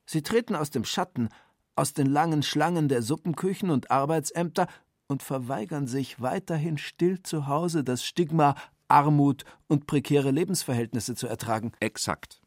[0.06, 1.28] Sie treten aus dem Schatten,
[1.76, 4.66] aus den langen Schlangen der Suppenküchen und Arbeitsämter
[5.06, 8.54] und verweigern sich weiterhin still zu Hause das Stigma
[8.88, 11.72] Armut und prekäre Lebensverhältnisse zu ertragen.
[11.80, 12.42] Exakt.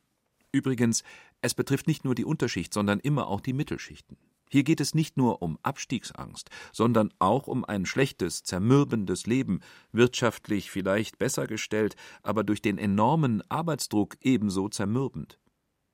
[0.51, 1.03] Übrigens,
[1.41, 4.17] es betrifft nicht nur die Unterschicht, sondern immer auch die Mittelschichten.
[4.49, 10.71] Hier geht es nicht nur um Abstiegsangst, sondern auch um ein schlechtes, zermürbendes Leben, wirtschaftlich
[10.71, 15.39] vielleicht besser gestellt, aber durch den enormen Arbeitsdruck ebenso zermürbend.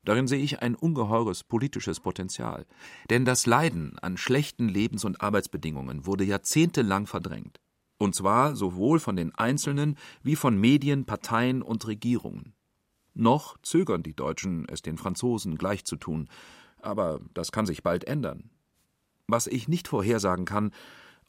[0.05, 2.65] Darin sehe ich ein ungeheures politisches Potenzial.
[3.09, 7.59] Denn das Leiden an schlechten Lebens- und Arbeitsbedingungen wurde jahrzehntelang verdrängt.
[7.97, 12.53] Und zwar sowohl von den Einzelnen wie von Medien, Parteien und Regierungen.
[13.13, 16.27] Noch zögern die Deutschen, es den Franzosen gleichzutun,
[16.83, 18.49] aber das kann sich bald ändern.
[19.27, 20.71] Was ich nicht vorhersagen kann,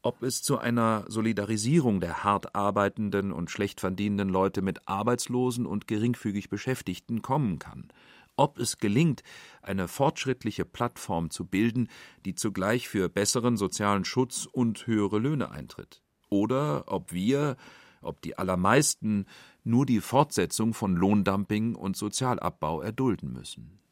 [0.02, 5.86] ob es zu einer Solidarisierung der hart arbeitenden und schlecht verdienenden Leute mit Arbeitslosen und
[5.86, 7.88] geringfügig Beschäftigten kommen kann,
[8.36, 9.22] ob es gelingt,
[9.62, 11.88] eine fortschrittliche Plattform zu bilden,
[12.26, 17.57] die zugleich für besseren sozialen Schutz und höhere Löhne eintritt, oder ob wir,
[18.02, 19.24] ob die allermeisten
[19.62, 23.84] nur die Fortsetzung von Lohndumping und Sozialabbau erdulden müssen.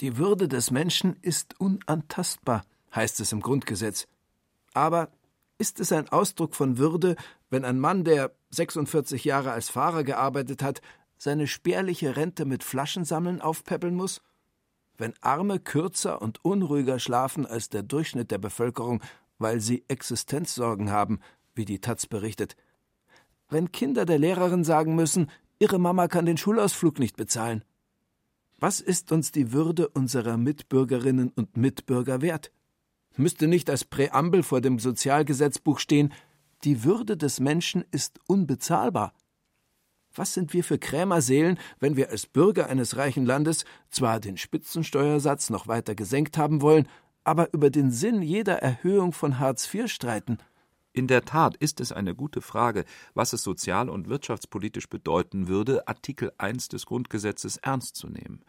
[0.00, 4.06] Die Würde des Menschen ist unantastbar, heißt es im Grundgesetz.
[4.72, 5.10] Aber
[5.58, 7.16] ist es ein Ausdruck von Würde,
[7.50, 10.82] wenn ein Mann, der 46 Jahre als Fahrer gearbeitet hat,
[11.16, 14.22] seine spärliche Rente mit Flaschensammeln aufpäppeln muss?
[14.96, 19.02] Wenn Arme kürzer und unruhiger schlafen als der Durchschnitt der Bevölkerung,
[19.38, 21.18] weil sie Existenzsorgen haben,
[21.56, 22.56] wie die Taz berichtet?
[23.48, 25.28] Wenn Kinder der Lehrerin sagen müssen,
[25.58, 27.64] ihre Mama kann den Schulausflug nicht bezahlen?
[28.60, 32.50] Was ist uns die Würde unserer Mitbürgerinnen und Mitbürger wert?
[33.16, 36.12] Müsste nicht als Präambel vor dem Sozialgesetzbuch stehen,
[36.64, 39.12] die Würde des Menschen ist unbezahlbar?
[40.12, 45.50] Was sind wir für Krämerseelen, wenn wir als Bürger eines reichen Landes zwar den Spitzensteuersatz
[45.50, 46.88] noch weiter gesenkt haben wollen,
[47.22, 50.38] aber über den Sinn jeder Erhöhung von Hartz IV streiten?
[50.98, 52.84] In der Tat ist es eine gute Frage,
[53.14, 58.40] was es sozial und wirtschaftspolitisch bedeuten würde, Artikel 1 des Grundgesetzes ernst zu nehmen.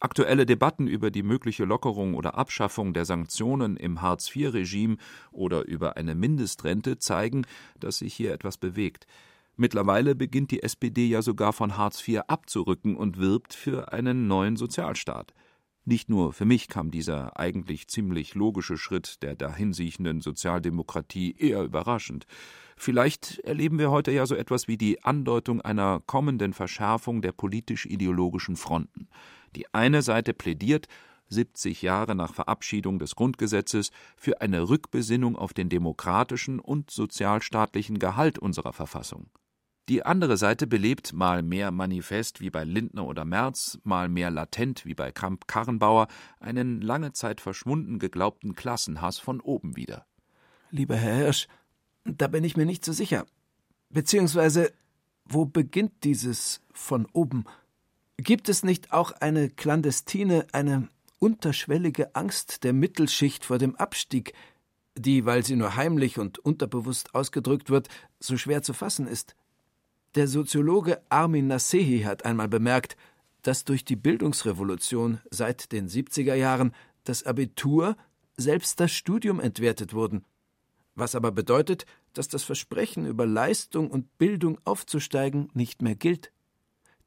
[0.00, 4.96] Aktuelle Debatten über die mögliche Lockerung oder Abschaffung der Sanktionen im Hartz-IV-Regime
[5.30, 7.46] oder über eine Mindestrente zeigen,
[7.78, 9.06] dass sich hier etwas bewegt.
[9.54, 14.56] Mittlerweile beginnt die SPD ja sogar von Hartz IV abzurücken und wirbt für einen neuen
[14.56, 15.34] Sozialstaat.
[15.88, 22.26] Nicht nur für mich kam dieser eigentlich ziemlich logische Schritt der dahinsiechenden Sozialdemokratie eher überraschend.
[22.76, 28.56] Vielleicht erleben wir heute ja so etwas wie die Andeutung einer kommenden Verschärfung der politisch-ideologischen
[28.56, 29.06] Fronten.
[29.54, 30.88] Die eine Seite plädiert,
[31.28, 38.40] 70 Jahre nach Verabschiedung des Grundgesetzes, für eine Rückbesinnung auf den demokratischen und sozialstaatlichen Gehalt
[38.40, 39.30] unserer Verfassung.
[39.88, 44.84] Die andere Seite belebt mal mehr manifest wie bei Lindner oder Merz, mal mehr latent
[44.84, 46.08] wie bei Kramp-Karrenbauer
[46.40, 50.04] einen lange Zeit verschwunden geglaubten Klassenhass von oben wieder.
[50.72, 51.46] Lieber Herr Hirsch,
[52.04, 53.26] da bin ich mir nicht so sicher.
[53.90, 54.72] Beziehungsweise,
[55.24, 57.44] wo beginnt dieses von oben?
[58.16, 60.88] Gibt es nicht auch eine clandestine, eine
[61.20, 64.32] unterschwellige Angst der Mittelschicht vor dem Abstieg,
[64.96, 69.36] die, weil sie nur heimlich und unterbewusst ausgedrückt wird, so schwer zu fassen ist?
[70.16, 72.96] Der Soziologe Armin Nasehi hat einmal bemerkt,
[73.42, 76.72] dass durch die Bildungsrevolution seit den 70er Jahren
[77.04, 77.98] das Abitur
[78.38, 80.24] selbst das Studium entwertet wurden,
[80.94, 86.32] was aber bedeutet, dass das Versprechen über Leistung und Bildung aufzusteigen nicht mehr gilt.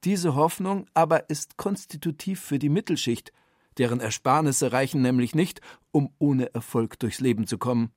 [0.03, 3.33] Diese Hoffnung aber ist konstitutiv für die Mittelschicht,
[3.79, 7.91] deren Ersparnisse reichen nämlich nicht, um ohne Erfolg durchs Leben zu kommen.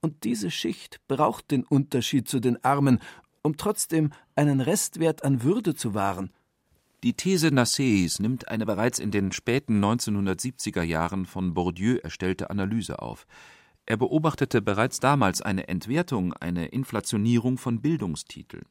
[0.00, 2.98] Und diese Schicht braucht den Unterschied zu den Armen,
[3.46, 6.30] um trotzdem einen Restwert an Würde zu wahren.
[7.04, 13.00] Die These Nasseis nimmt eine bereits in den späten 1970er Jahren von Bourdieu erstellte Analyse
[13.00, 13.26] auf.
[13.86, 18.66] Er beobachtete bereits damals eine Entwertung, eine Inflationierung von Bildungstiteln.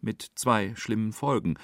[0.00, 1.56] Mit zwei schlimmen Folgen,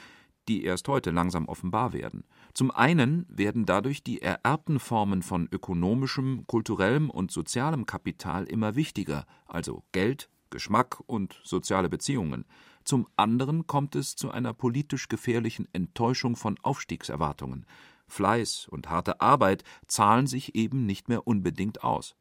[0.49, 2.25] die erst heute langsam offenbar werden.
[2.55, 9.27] Zum einen werden dadurch die ererbten Formen von ökonomischem, kulturellem und sozialem Kapital immer wichtiger,
[9.47, 12.45] also Geld, Geschmack und soziale Beziehungen.
[12.85, 17.67] Zum anderen kommt es zu einer politisch gefährlichen Enttäuschung von Aufstiegserwartungen.
[18.07, 22.17] Fleiß und harte Arbeit zahlen sich eben nicht mehr unbedingt aus.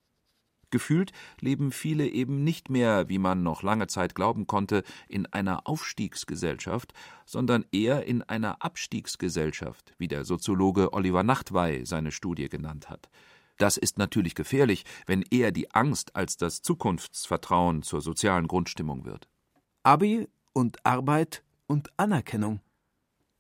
[0.70, 5.66] Gefühlt leben viele eben nicht mehr, wie man noch lange Zeit glauben konnte, in einer
[5.66, 6.94] Aufstiegsgesellschaft,
[7.26, 13.10] sondern eher in einer Abstiegsgesellschaft, wie der Soziologe Oliver Nachtwey seine Studie genannt hat.
[13.58, 19.28] Das ist natürlich gefährlich, wenn eher die Angst als das Zukunftsvertrauen zur sozialen Grundstimmung wird.
[19.84, 22.62] Abi und Arbeit und Anerkennung.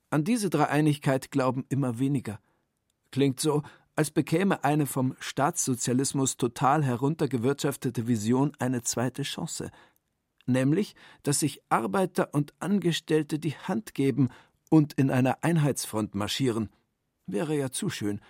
[0.09, 2.39] An diese Dreieinigkeit glauben immer weniger.
[3.11, 3.63] Klingt so,
[3.95, 9.72] als bekäme eine vom Staatssozialismus total heruntergewirtschaftete Vision eine zweite Chance,
[10.45, 14.30] nämlich, dass sich Arbeiter und Angestellte die Hand geben
[14.70, 16.70] und in einer Einheitsfront marschieren.
[17.26, 18.22] Wäre ja zu schön.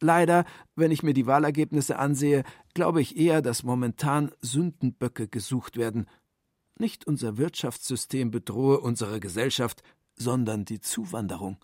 [0.00, 0.44] Leider,
[0.74, 2.44] wenn ich mir die Wahlergebnisse ansehe,
[2.74, 6.06] glaube ich eher, dass momentan Sündenböcke gesucht werden.
[6.78, 9.82] Nicht unser Wirtschaftssystem bedrohe unsere Gesellschaft,
[10.14, 11.56] sondern die Zuwanderung.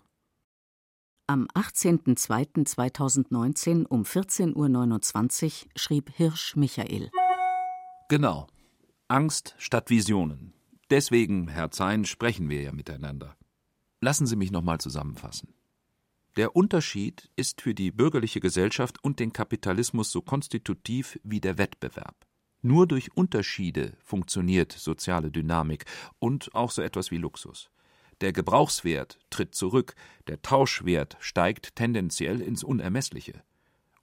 [1.27, 7.11] Am 18.02.2019 um 14.29 Uhr schrieb Hirsch Michael.
[8.09, 8.47] Genau.
[9.07, 10.53] Angst statt Visionen.
[10.89, 13.35] Deswegen, Herr Zein, sprechen wir ja miteinander.
[14.01, 15.53] Lassen Sie mich nochmal zusammenfassen.
[16.35, 22.25] Der Unterschied ist für die bürgerliche Gesellschaft und den Kapitalismus so konstitutiv wie der Wettbewerb.
[22.63, 25.85] Nur durch Unterschiede funktioniert soziale Dynamik
[26.17, 27.69] und auch so etwas wie Luxus.
[28.21, 29.93] Der Gebrauchswert tritt zurück,
[30.27, 33.43] der Tauschwert steigt tendenziell ins Unermessliche.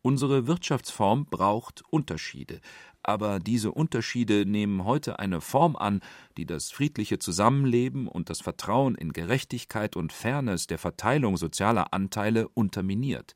[0.03, 2.61] Unsere Wirtschaftsform braucht Unterschiede,
[3.03, 6.01] aber diese Unterschiede nehmen heute eine Form an,
[6.39, 12.49] die das friedliche Zusammenleben und das Vertrauen in Gerechtigkeit und Fairness der Verteilung sozialer Anteile
[12.49, 13.35] unterminiert.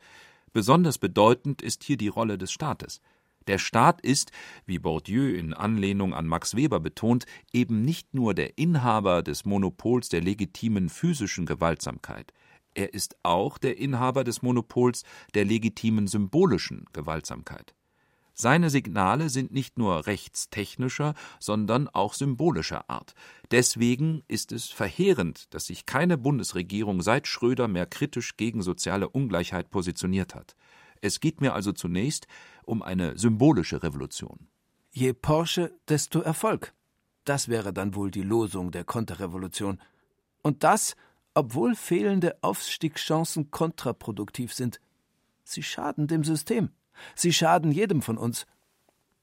[0.54, 3.02] Besonders bedeutend ist hier die Rolle des Staates.
[3.46, 4.32] Der Staat ist,
[4.64, 10.08] wie Bourdieu in Anlehnung an Max Weber betont, eben nicht nur der Inhaber des Monopols
[10.08, 12.32] der legitimen physischen Gewaltsamkeit,
[12.74, 15.04] er ist auch der Inhaber des Monopols
[15.34, 17.74] der legitimen symbolischen Gewaltsamkeit.
[18.36, 23.14] Seine Signale sind nicht nur rechtstechnischer, sondern auch symbolischer Art.
[23.52, 29.70] Deswegen ist es verheerend, dass sich keine Bundesregierung seit Schröder mehr kritisch gegen soziale Ungleichheit
[29.70, 30.56] positioniert hat.
[31.00, 32.26] Es geht mir also zunächst
[32.64, 34.48] um eine symbolische Revolution.
[34.90, 36.72] Je Porsche, desto Erfolg.
[37.24, 39.80] Das wäre dann wohl die Losung der Konterrevolution.
[40.42, 40.96] Und das,
[41.34, 44.80] obwohl fehlende Aufstiegschancen kontraproduktiv sind.
[45.42, 46.70] Sie schaden dem System.
[47.14, 48.46] Sie schaden jedem von uns.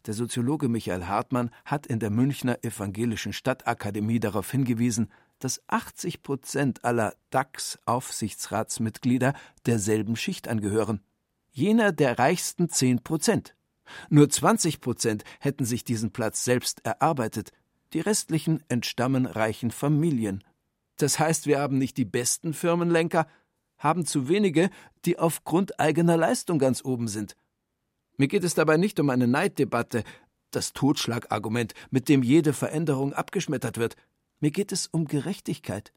[0.05, 6.85] Der Soziologe Michael Hartmann hat in der Münchner Evangelischen Stadtakademie darauf hingewiesen, dass 80 Prozent
[6.85, 9.33] aller DAX-Aufsichtsratsmitglieder
[9.65, 11.01] derselben Schicht angehören
[11.51, 13.55] jener der reichsten zehn Prozent.
[14.09, 17.51] Nur 20 Prozent hätten sich diesen Platz selbst erarbeitet,
[17.93, 20.43] die restlichen entstammen reichen Familien.
[21.01, 23.27] Das heißt, wir haben nicht die besten Firmenlenker,
[23.79, 24.69] haben zu wenige,
[25.05, 27.35] die aufgrund eigener Leistung ganz oben sind.
[28.17, 30.03] Mir geht es dabei nicht um eine Neiddebatte,
[30.51, 33.95] das Totschlagargument, mit dem jede Veränderung abgeschmettert wird.
[34.41, 35.91] Mir geht es um Gerechtigkeit.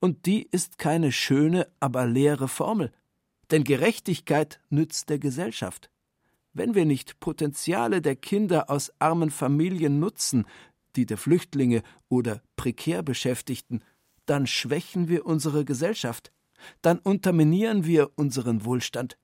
[0.00, 2.90] Und die ist keine schöne, aber leere Formel.
[3.52, 5.90] Denn Gerechtigkeit nützt der Gesellschaft.
[6.54, 10.44] Wenn wir nicht Potenziale der Kinder aus armen Familien nutzen,
[10.96, 13.82] die der Flüchtlinge oder prekär Beschäftigten,
[14.26, 16.32] dann schwächen wir unsere Gesellschaft,
[16.82, 19.18] dann unterminieren wir unseren Wohlstand.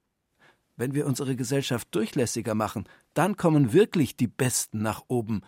[0.77, 2.85] Wenn wir unsere Gesellschaft durchlässiger machen,
[3.15, 5.43] dann kommen wirklich die Besten nach oben.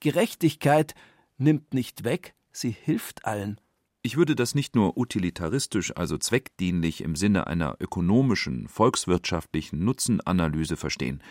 [0.00, 0.94] Gerechtigkeit
[1.36, 3.60] nimmt nicht weg, sie hilft allen.
[4.02, 11.22] Ich würde das nicht nur utilitaristisch, also zweckdienlich im Sinne einer ökonomischen, volkswirtschaftlichen Nutzenanalyse verstehen.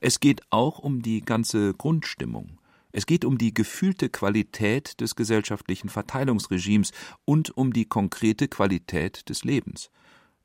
[0.00, 2.58] Es geht auch um die ganze Grundstimmung.
[2.96, 6.92] Es geht um die gefühlte Qualität des gesellschaftlichen Verteilungsregimes
[7.26, 9.90] und um die konkrete Qualität des Lebens.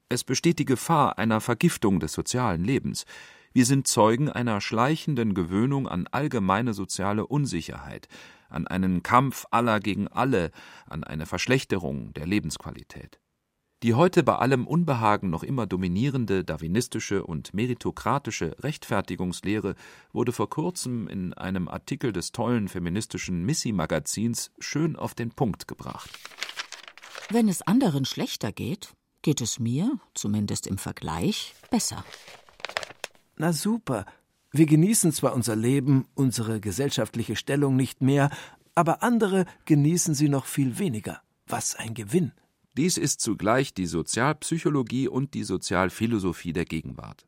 [0.09, 3.05] Es besteht die Gefahr einer Vergiftung des sozialen Lebens.
[3.53, 8.09] Wir sind Zeugen einer schleichenden Gewöhnung an allgemeine soziale Unsicherheit,
[8.49, 10.51] an einen Kampf aller gegen alle,
[10.87, 13.20] an eine Verschlechterung der Lebensqualität.
[13.83, 19.73] Die heute bei allem Unbehagen noch immer dominierende darwinistische und meritokratische Rechtfertigungslehre
[20.13, 26.11] wurde vor kurzem in einem Artikel des tollen feministischen Missy-Magazins schön auf den Punkt gebracht.
[27.31, 32.05] Wenn es anderen schlechter geht, geht es mir, zumindest im Vergleich, besser.
[33.35, 34.05] Na super.
[34.51, 38.29] Wir genießen zwar unser Leben, unsere gesellschaftliche Stellung nicht mehr,
[38.75, 41.21] aber andere genießen sie noch viel weniger.
[41.47, 42.31] Was ein Gewinn.
[42.77, 47.27] Dies ist zugleich die Sozialpsychologie und die Sozialphilosophie der Gegenwart.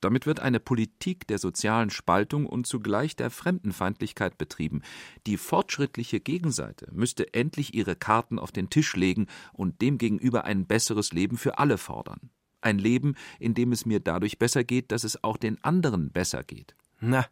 [0.00, 4.82] Damit wird eine Politik der sozialen Spaltung und zugleich der Fremdenfeindlichkeit betrieben.
[5.26, 11.12] Die fortschrittliche Gegenseite müsste endlich ihre Karten auf den Tisch legen und demgegenüber ein besseres
[11.12, 12.30] Leben für alle fordern.
[12.62, 16.42] Ein Leben, in dem es mir dadurch besser geht, dass es auch den anderen besser
[16.42, 16.74] geht.
[16.98, 17.26] Na,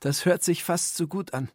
[0.00, 1.48] das hört sich fast so gut an.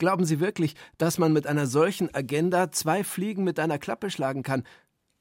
[0.00, 4.42] Glauben Sie wirklich, dass man mit einer solchen Agenda zwei Fliegen mit einer Klappe schlagen
[4.42, 4.64] kann?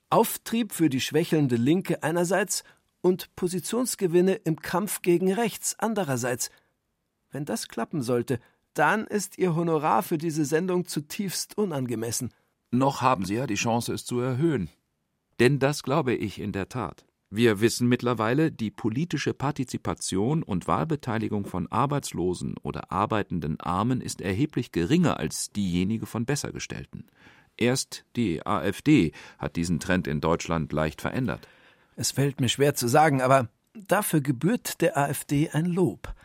[0.09, 2.63] Auftrieb für die schwächelnde Linke einerseits
[3.01, 6.49] und Positionsgewinne im Kampf gegen rechts andererseits.
[7.29, 8.39] Wenn das klappen sollte,
[8.73, 12.33] dann ist Ihr Honorar für diese Sendung zutiefst unangemessen.
[12.71, 14.69] Noch haben Sie ja die Chance, es zu erhöhen.
[15.41, 17.05] Denn das glaube ich in der Tat.
[17.31, 24.71] Wir wissen mittlerweile, die politische Partizipation und Wahlbeteiligung von Arbeitslosen oder arbeitenden Armen ist erheblich
[24.71, 27.05] geringer als diejenige von Bessergestellten.
[27.55, 31.47] Erst die AfD hat diesen Trend in Deutschland leicht verändert.
[31.95, 36.15] Es fällt mir schwer zu sagen, aber dafür gebührt der AfD ein Lob.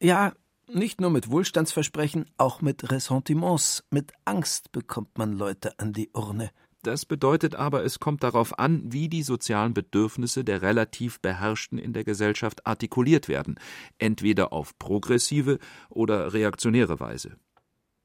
[0.00, 0.32] Ja,
[0.66, 6.50] nicht nur mit Wohlstandsversprechen, auch mit Ressentiments, mit Angst bekommt man Leute an die Urne.
[6.82, 11.92] Das bedeutet aber, es kommt darauf an, wie die sozialen Bedürfnisse der relativ Beherrschten in
[11.92, 13.60] der Gesellschaft artikuliert werden,
[13.98, 15.58] entweder auf progressive
[15.90, 17.36] oder reaktionäre Weise.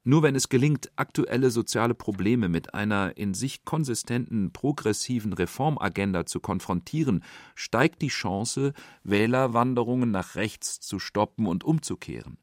[0.08, 6.38] Nur wenn es gelingt, aktuelle soziale Probleme mit einer in sich konsistenten progressiven Reformagenda zu
[6.38, 7.24] konfrontieren,
[7.56, 8.72] steigt die Chance,
[9.02, 12.38] Wählerwanderungen nach rechts zu stoppen und umzukehren.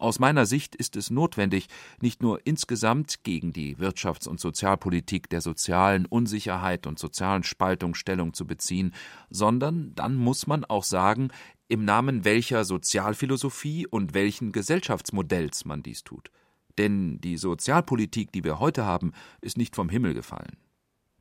[0.00, 1.66] Aus meiner Sicht ist es notwendig,
[2.00, 8.32] nicht nur insgesamt gegen die Wirtschafts- und Sozialpolitik der sozialen Unsicherheit und sozialen Spaltung Stellung
[8.32, 8.94] zu beziehen,
[9.28, 11.28] sondern dann muss man auch sagen,
[11.68, 16.30] im Namen welcher Sozialphilosophie und welchen Gesellschaftsmodells man dies tut.
[16.78, 20.56] Denn die Sozialpolitik, die wir heute haben, ist nicht vom Himmel gefallen.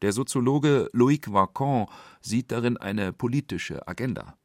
[0.01, 1.87] Der Soziologe Loïc Vacan
[2.21, 4.38] sieht darin eine politische Agenda.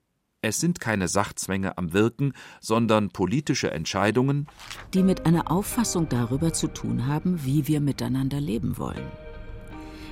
[0.47, 4.47] Es sind keine Sachzwänge am Wirken, sondern politische Entscheidungen,
[4.92, 9.11] die mit einer Auffassung darüber zu tun haben, wie wir miteinander leben wollen.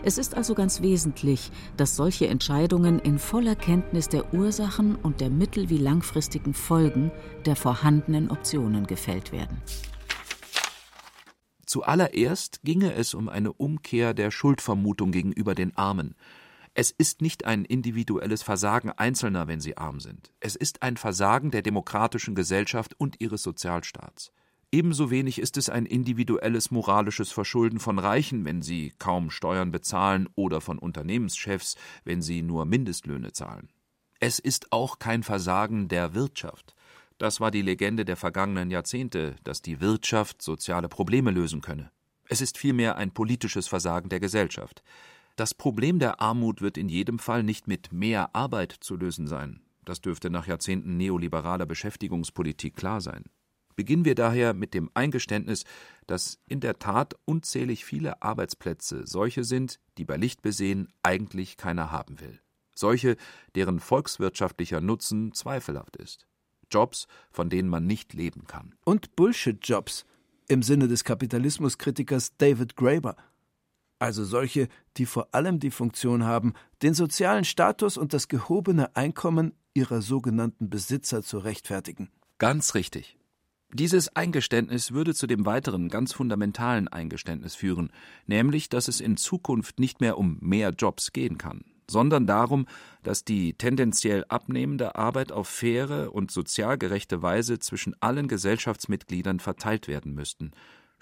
[0.02, 5.28] Es ist also ganz wesentlich, dass solche Entscheidungen in voller Kenntnis der Ursachen und der
[5.28, 7.12] mittel- wie langfristigen Folgen
[7.44, 9.60] der vorhandenen Optionen gefällt werden.
[11.66, 16.14] Zuallererst ginge es um eine Umkehr der Schuldvermutung gegenüber den Armen,
[16.74, 20.32] es ist nicht ein individuelles Versagen Einzelner, wenn sie arm sind.
[20.40, 24.32] Es ist ein Versagen der demokratischen Gesellschaft und ihres Sozialstaats.
[24.70, 30.30] Ebenso wenig ist es ein individuelles moralisches Verschulden von Reichen, wenn sie kaum Steuern bezahlen,
[30.34, 33.68] oder von Unternehmenschefs, wenn sie nur Mindestlöhne zahlen.
[34.18, 36.74] Es ist auch kein Versagen der Wirtschaft.
[37.18, 41.90] Das war die Legende der vergangenen Jahrzehnte, dass die Wirtschaft soziale Probleme lösen könne.
[42.28, 44.82] Es ist vielmehr ein politisches Versagen der Gesellschaft.
[45.36, 49.62] Das Problem der Armut wird in jedem Fall nicht mit mehr Arbeit zu lösen sein.
[49.84, 53.24] Das dürfte nach Jahrzehnten neoliberaler Beschäftigungspolitik klar sein.
[53.74, 55.64] Beginnen wir daher mit dem Eingeständnis,
[56.06, 61.90] dass in der Tat unzählig viele Arbeitsplätze solche sind, die bei Licht besehen eigentlich keiner
[61.90, 62.38] haben will.
[62.74, 63.16] Solche,
[63.54, 66.26] deren volkswirtschaftlicher Nutzen zweifelhaft ist.
[66.70, 68.74] Jobs, von denen man nicht leben kann.
[68.84, 70.04] Und Bullshit-Jobs,
[70.48, 73.16] im Sinne des Kapitalismuskritikers David Graeber
[74.02, 79.52] also solche, die vor allem die Funktion haben, den sozialen Status und das gehobene Einkommen
[79.74, 82.10] ihrer sogenannten Besitzer zu rechtfertigen.
[82.38, 83.16] Ganz richtig.
[83.72, 87.92] Dieses Eingeständnis würde zu dem weiteren ganz fundamentalen Eingeständnis führen,
[88.26, 92.66] nämlich, dass es in Zukunft nicht mehr um mehr Jobs gehen kann, sondern darum,
[93.04, 99.86] dass die tendenziell abnehmende Arbeit auf faire und sozial gerechte Weise zwischen allen Gesellschaftsmitgliedern verteilt
[99.86, 100.50] werden müssten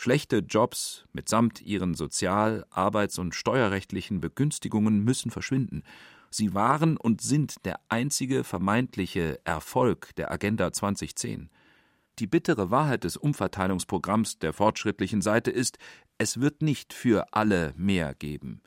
[0.03, 5.83] Schlechte Jobs mitsamt ihren sozial-, arbeits- und steuerrechtlichen Begünstigungen müssen verschwinden.
[6.31, 11.51] Sie waren und sind der einzige vermeintliche Erfolg der Agenda 2010.
[12.19, 15.77] Die bittere Wahrheit des Umverteilungsprogramms der fortschrittlichen Seite ist,
[16.17, 18.63] es wird nicht für alle mehr geben.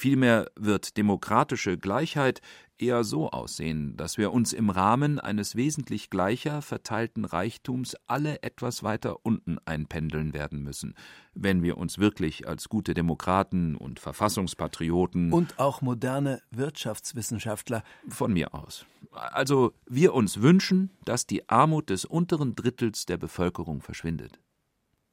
[0.00, 2.40] Vielmehr wird demokratische Gleichheit
[2.78, 8.82] eher so aussehen, dass wir uns im Rahmen eines wesentlich gleicher verteilten Reichtums alle etwas
[8.82, 10.94] weiter unten einpendeln werden müssen,
[11.34, 18.54] wenn wir uns wirklich als gute Demokraten und Verfassungspatrioten und auch moderne Wirtschaftswissenschaftler von mir
[18.54, 18.86] aus.
[19.12, 24.40] Also wir uns wünschen, dass die Armut des unteren Drittels der Bevölkerung verschwindet.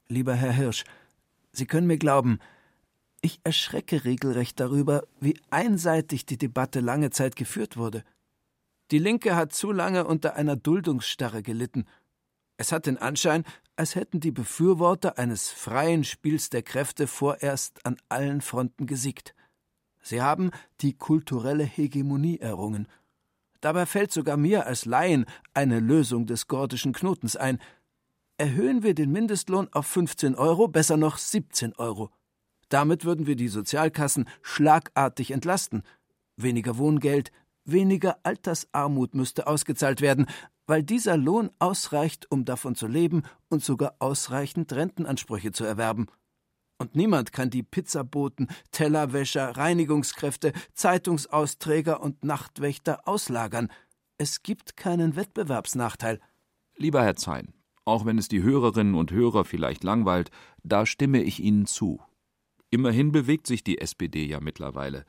[0.08, 0.86] Lieber Herr Hirsch,
[1.52, 2.40] Sie können mir glauben,
[3.22, 8.03] ich erschrecke regelrecht darüber, wie einseitig die Debatte lange Zeit geführt wurde.
[8.91, 11.86] Die Linke hat zu lange unter einer Duldungsstarre gelitten.
[12.57, 13.43] Es hat den Anschein,
[13.76, 19.36] als hätten die Befürworter eines freien Spiels der Kräfte vorerst an allen Fronten gesiegt.
[20.01, 20.51] Sie haben
[20.82, 22.88] die kulturelle Hegemonie errungen.
[23.61, 27.59] Dabei fällt sogar mir als Laien eine Lösung des gordischen Knotens ein.
[28.38, 32.11] Erhöhen wir den Mindestlohn auf 15 Euro, besser noch 17 Euro.
[32.70, 35.84] Damit würden wir die Sozialkassen schlagartig entlasten.
[36.36, 37.32] Weniger Wohngeld,
[37.65, 40.28] weniger Altersarmut müsste ausgezahlt werden,
[40.68, 46.07] weil dieser Lohn ausreicht, um davon zu leben und sogar ausreichend Rentenansprüche zu erwerben.
[46.78, 53.72] Und niemand kann die Pizzaboten, Tellerwäscher, Reinigungskräfte, Zeitungsausträger und Nachtwächter auslagern.
[54.18, 56.20] Es gibt keinen Wettbewerbsnachteil.
[56.76, 57.53] Lieber Herr Zein,
[57.86, 60.30] auch wenn es die Hörerinnen und Hörer vielleicht langweilt,
[60.63, 61.99] da stimme ich Ihnen zu.
[62.70, 65.05] Immerhin bewegt sich die SPD ja mittlerweile.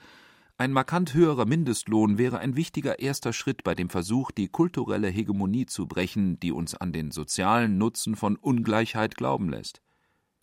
[0.57, 5.67] Ein markant höherer Mindestlohn wäre ein wichtiger erster Schritt bei dem Versuch, die kulturelle Hegemonie
[5.67, 9.83] zu brechen, die uns an den sozialen Nutzen von Ungleichheit glauben lässt.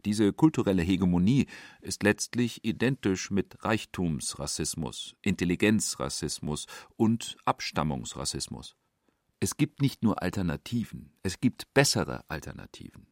[0.05, 1.47] Diese kulturelle Hegemonie
[1.81, 8.75] ist letztlich identisch mit Reichtumsrassismus, Intelligenzrassismus und Abstammungsrassismus.
[9.39, 13.07] Es gibt nicht nur Alternativen, es gibt bessere Alternativen.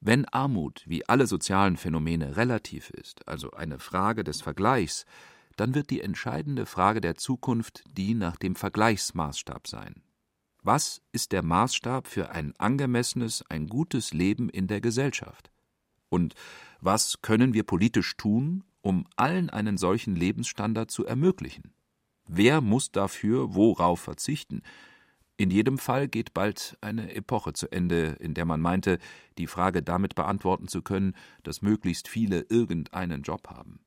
[0.00, 5.06] Wenn Armut wie alle sozialen Phänomene relativ ist, also eine Frage des Vergleichs,
[5.56, 10.02] dann wird die entscheidende Frage der Zukunft die nach dem Vergleichsmaßstab sein.
[10.62, 15.50] Was ist der Maßstab für ein angemessenes, ein gutes Leben in der Gesellschaft?
[16.08, 16.34] Und
[16.80, 21.74] was können wir politisch tun, um allen einen solchen Lebensstandard zu ermöglichen?
[22.26, 24.62] Wer muss dafür worauf verzichten?
[25.36, 28.98] In jedem Fall geht bald eine Epoche zu Ende, in der man meinte,
[29.36, 33.80] die Frage damit beantworten zu können, dass möglichst viele irgendeinen Job haben.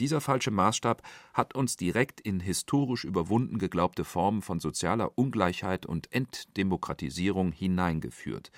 [0.00, 6.12] Dieser falsche Maßstab hat uns direkt in historisch überwunden geglaubte Formen von sozialer Ungleichheit und
[6.12, 8.50] Entdemokratisierung hineingeführt.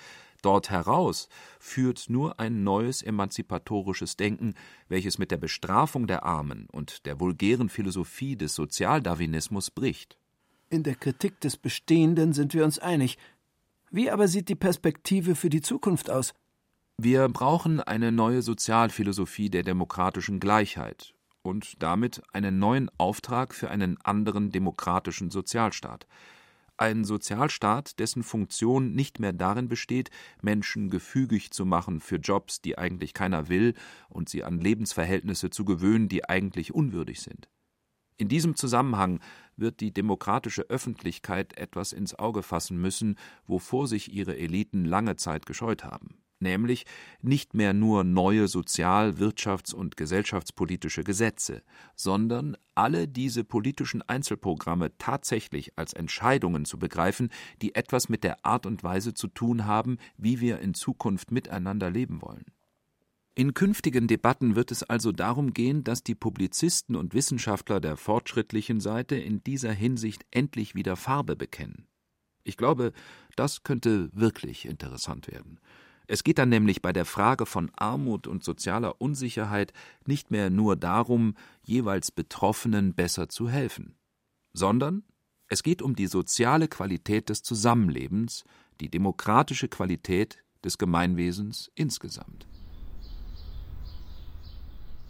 [0.43, 1.29] Dort heraus
[1.61, 4.55] führt nur ein neues emanzipatorisches Denken,
[4.89, 10.19] welches mit der Bestrafung der Armen und der vulgären Philosophie des Sozialdarwinismus bricht.
[10.71, 13.19] In der Kritik des Bestehenden sind wir uns einig.
[13.91, 16.35] Wie aber sieht die Perspektive für die Zukunft aus?
[16.97, 23.99] Wir brauchen eine neue Sozialphilosophie der demokratischen Gleichheit und damit einen neuen Auftrag für einen
[24.03, 26.07] anderen demokratischen Sozialstaat.
[26.77, 30.11] Ein Sozialstaat, dessen Funktion nicht mehr darin besteht,
[30.43, 33.75] Menschen gefügig zu machen für Jobs, die eigentlich keiner will,
[34.09, 37.49] und sie an Lebensverhältnisse zu gewöhnen, die eigentlich unwürdig sind.
[38.17, 39.19] In diesem Zusammenhang
[39.57, 45.47] wird die demokratische Öffentlichkeit etwas ins Auge fassen müssen, wovor sich ihre Eliten lange Zeit
[45.47, 46.87] gescheut haben, nämlich
[47.23, 51.63] nicht mehr nur neue sozial-, wirtschafts- und gesellschaftspolitische Gesetze,
[51.97, 57.31] sondern alle diese politischen Einzelprogramme tatsächlich als Entscheidungen zu begreifen,
[57.63, 61.91] die etwas mit der Art und Weise zu tun haben, wie wir in Zukunft miteinander
[61.91, 62.45] leben wollen.
[63.37, 68.79] In künftigen Debatten wird es also darum gehen, dass die Publizisten und Wissenschaftler der fortschrittlichen
[68.79, 71.89] Seite in dieser Hinsicht endlich wieder Farbe bekennen.
[72.45, 72.93] Ich glaube,
[73.35, 75.59] das könnte wirklich interessant werden.
[76.07, 79.73] Es geht dann nämlich bei der Frage von Armut und sozialer Unsicherheit
[80.07, 83.97] nicht mehr nur darum, jeweils Betroffenen besser zu helfen,
[84.53, 85.03] sondern
[85.49, 88.45] es geht um die soziale Qualität des Zusammenlebens,
[88.81, 92.47] die demokratische Qualität des Gemeinwesens insgesamt.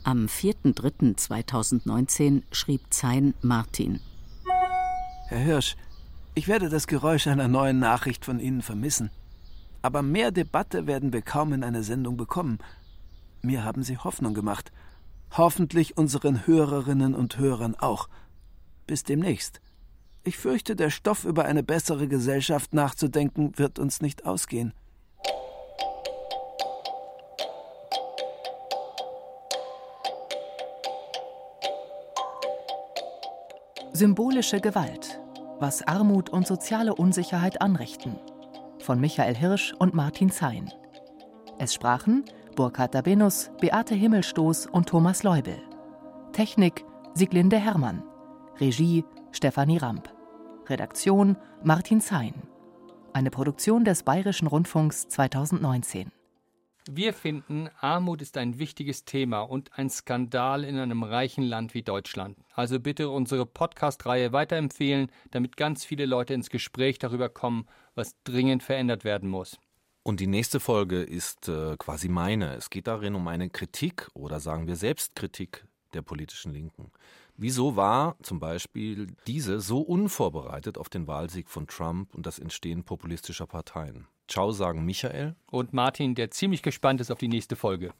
[0.07, 4.00] Am 4.3.2019 schrieb Zein Martin.
[5.28, 5.76] Herr Hirsch,
[6.34, 9.09] ich werde das Geräusch einer neuen Nachricht von Ihnen vermissen.
[9.80, 12.59] Aber mehr Debatte werden wir kaum in einer Sendung bekommen.
[13.40, 14.72] Mir haben Sie Hoffnung gemacht.
[15.30, 18.11] Hoffentlich unseren Hörerinnen und Hörern auch.
[18.86, 19.62] Bis demnächst.
[20.22, 24.74] Ich fürchte, der Stoff über eine bessere Gesellschaft nachzudenken wird uns nicht ausgehen.
[33.97, 35.20] Symbolische Gewalt.
[35.61, 38.18] Was Armut und soziale Unsicherheit anrichten.
[38.80, 40.68] Von Michael Hirsch und Martin Zein.
[41.61, 42.24] Es sprachen
[42.57, 45.62] Burkhard Dabinus, Beate Himmelstoß und Thomas Leubel.
[46.32, 46.84] Technik
[47.14, 48.03] Sieglinde Hermann.
[48.59, 50.12] Regie Stefanie Ramp.
[50.68, 52.34] Redaktion Martin Zein.
[53.12, 56.11] Eine Produktion des Bayerischen Rundfunks 2019.
[56.91, 61.82] Wir finden, Armut ist ein wichtiges Thema und ein Skandal in einem reichen Land wie
[61.82, 62.37] Deutschland.
[62.53, 68.62] Also bitte unsere Podcast-Reihe weiterempfehlen, damit ganz viele Leute ins Gespräch darüber kommen, was dringend
[68.62, 69.59] verändert werden muss.
[70.03, 72.55] Und die nächste Folge ist äh, quasi meine.
[72.55, 76.93] Es geht darin um eine Kritik oder sagen wir Selbstkritik der politischen Linken.
[77.37, 82.85] Wieso war zum Beispiel diese so unvorbereitet auf den Wahlsieg von Trump und das Entstehen
[82.85, 84.07] populistischer Parteien?
[84.28, 87.93] Ciao sagen Michael und Martin, der ziemlich gespannt ist auf die nächste Folge.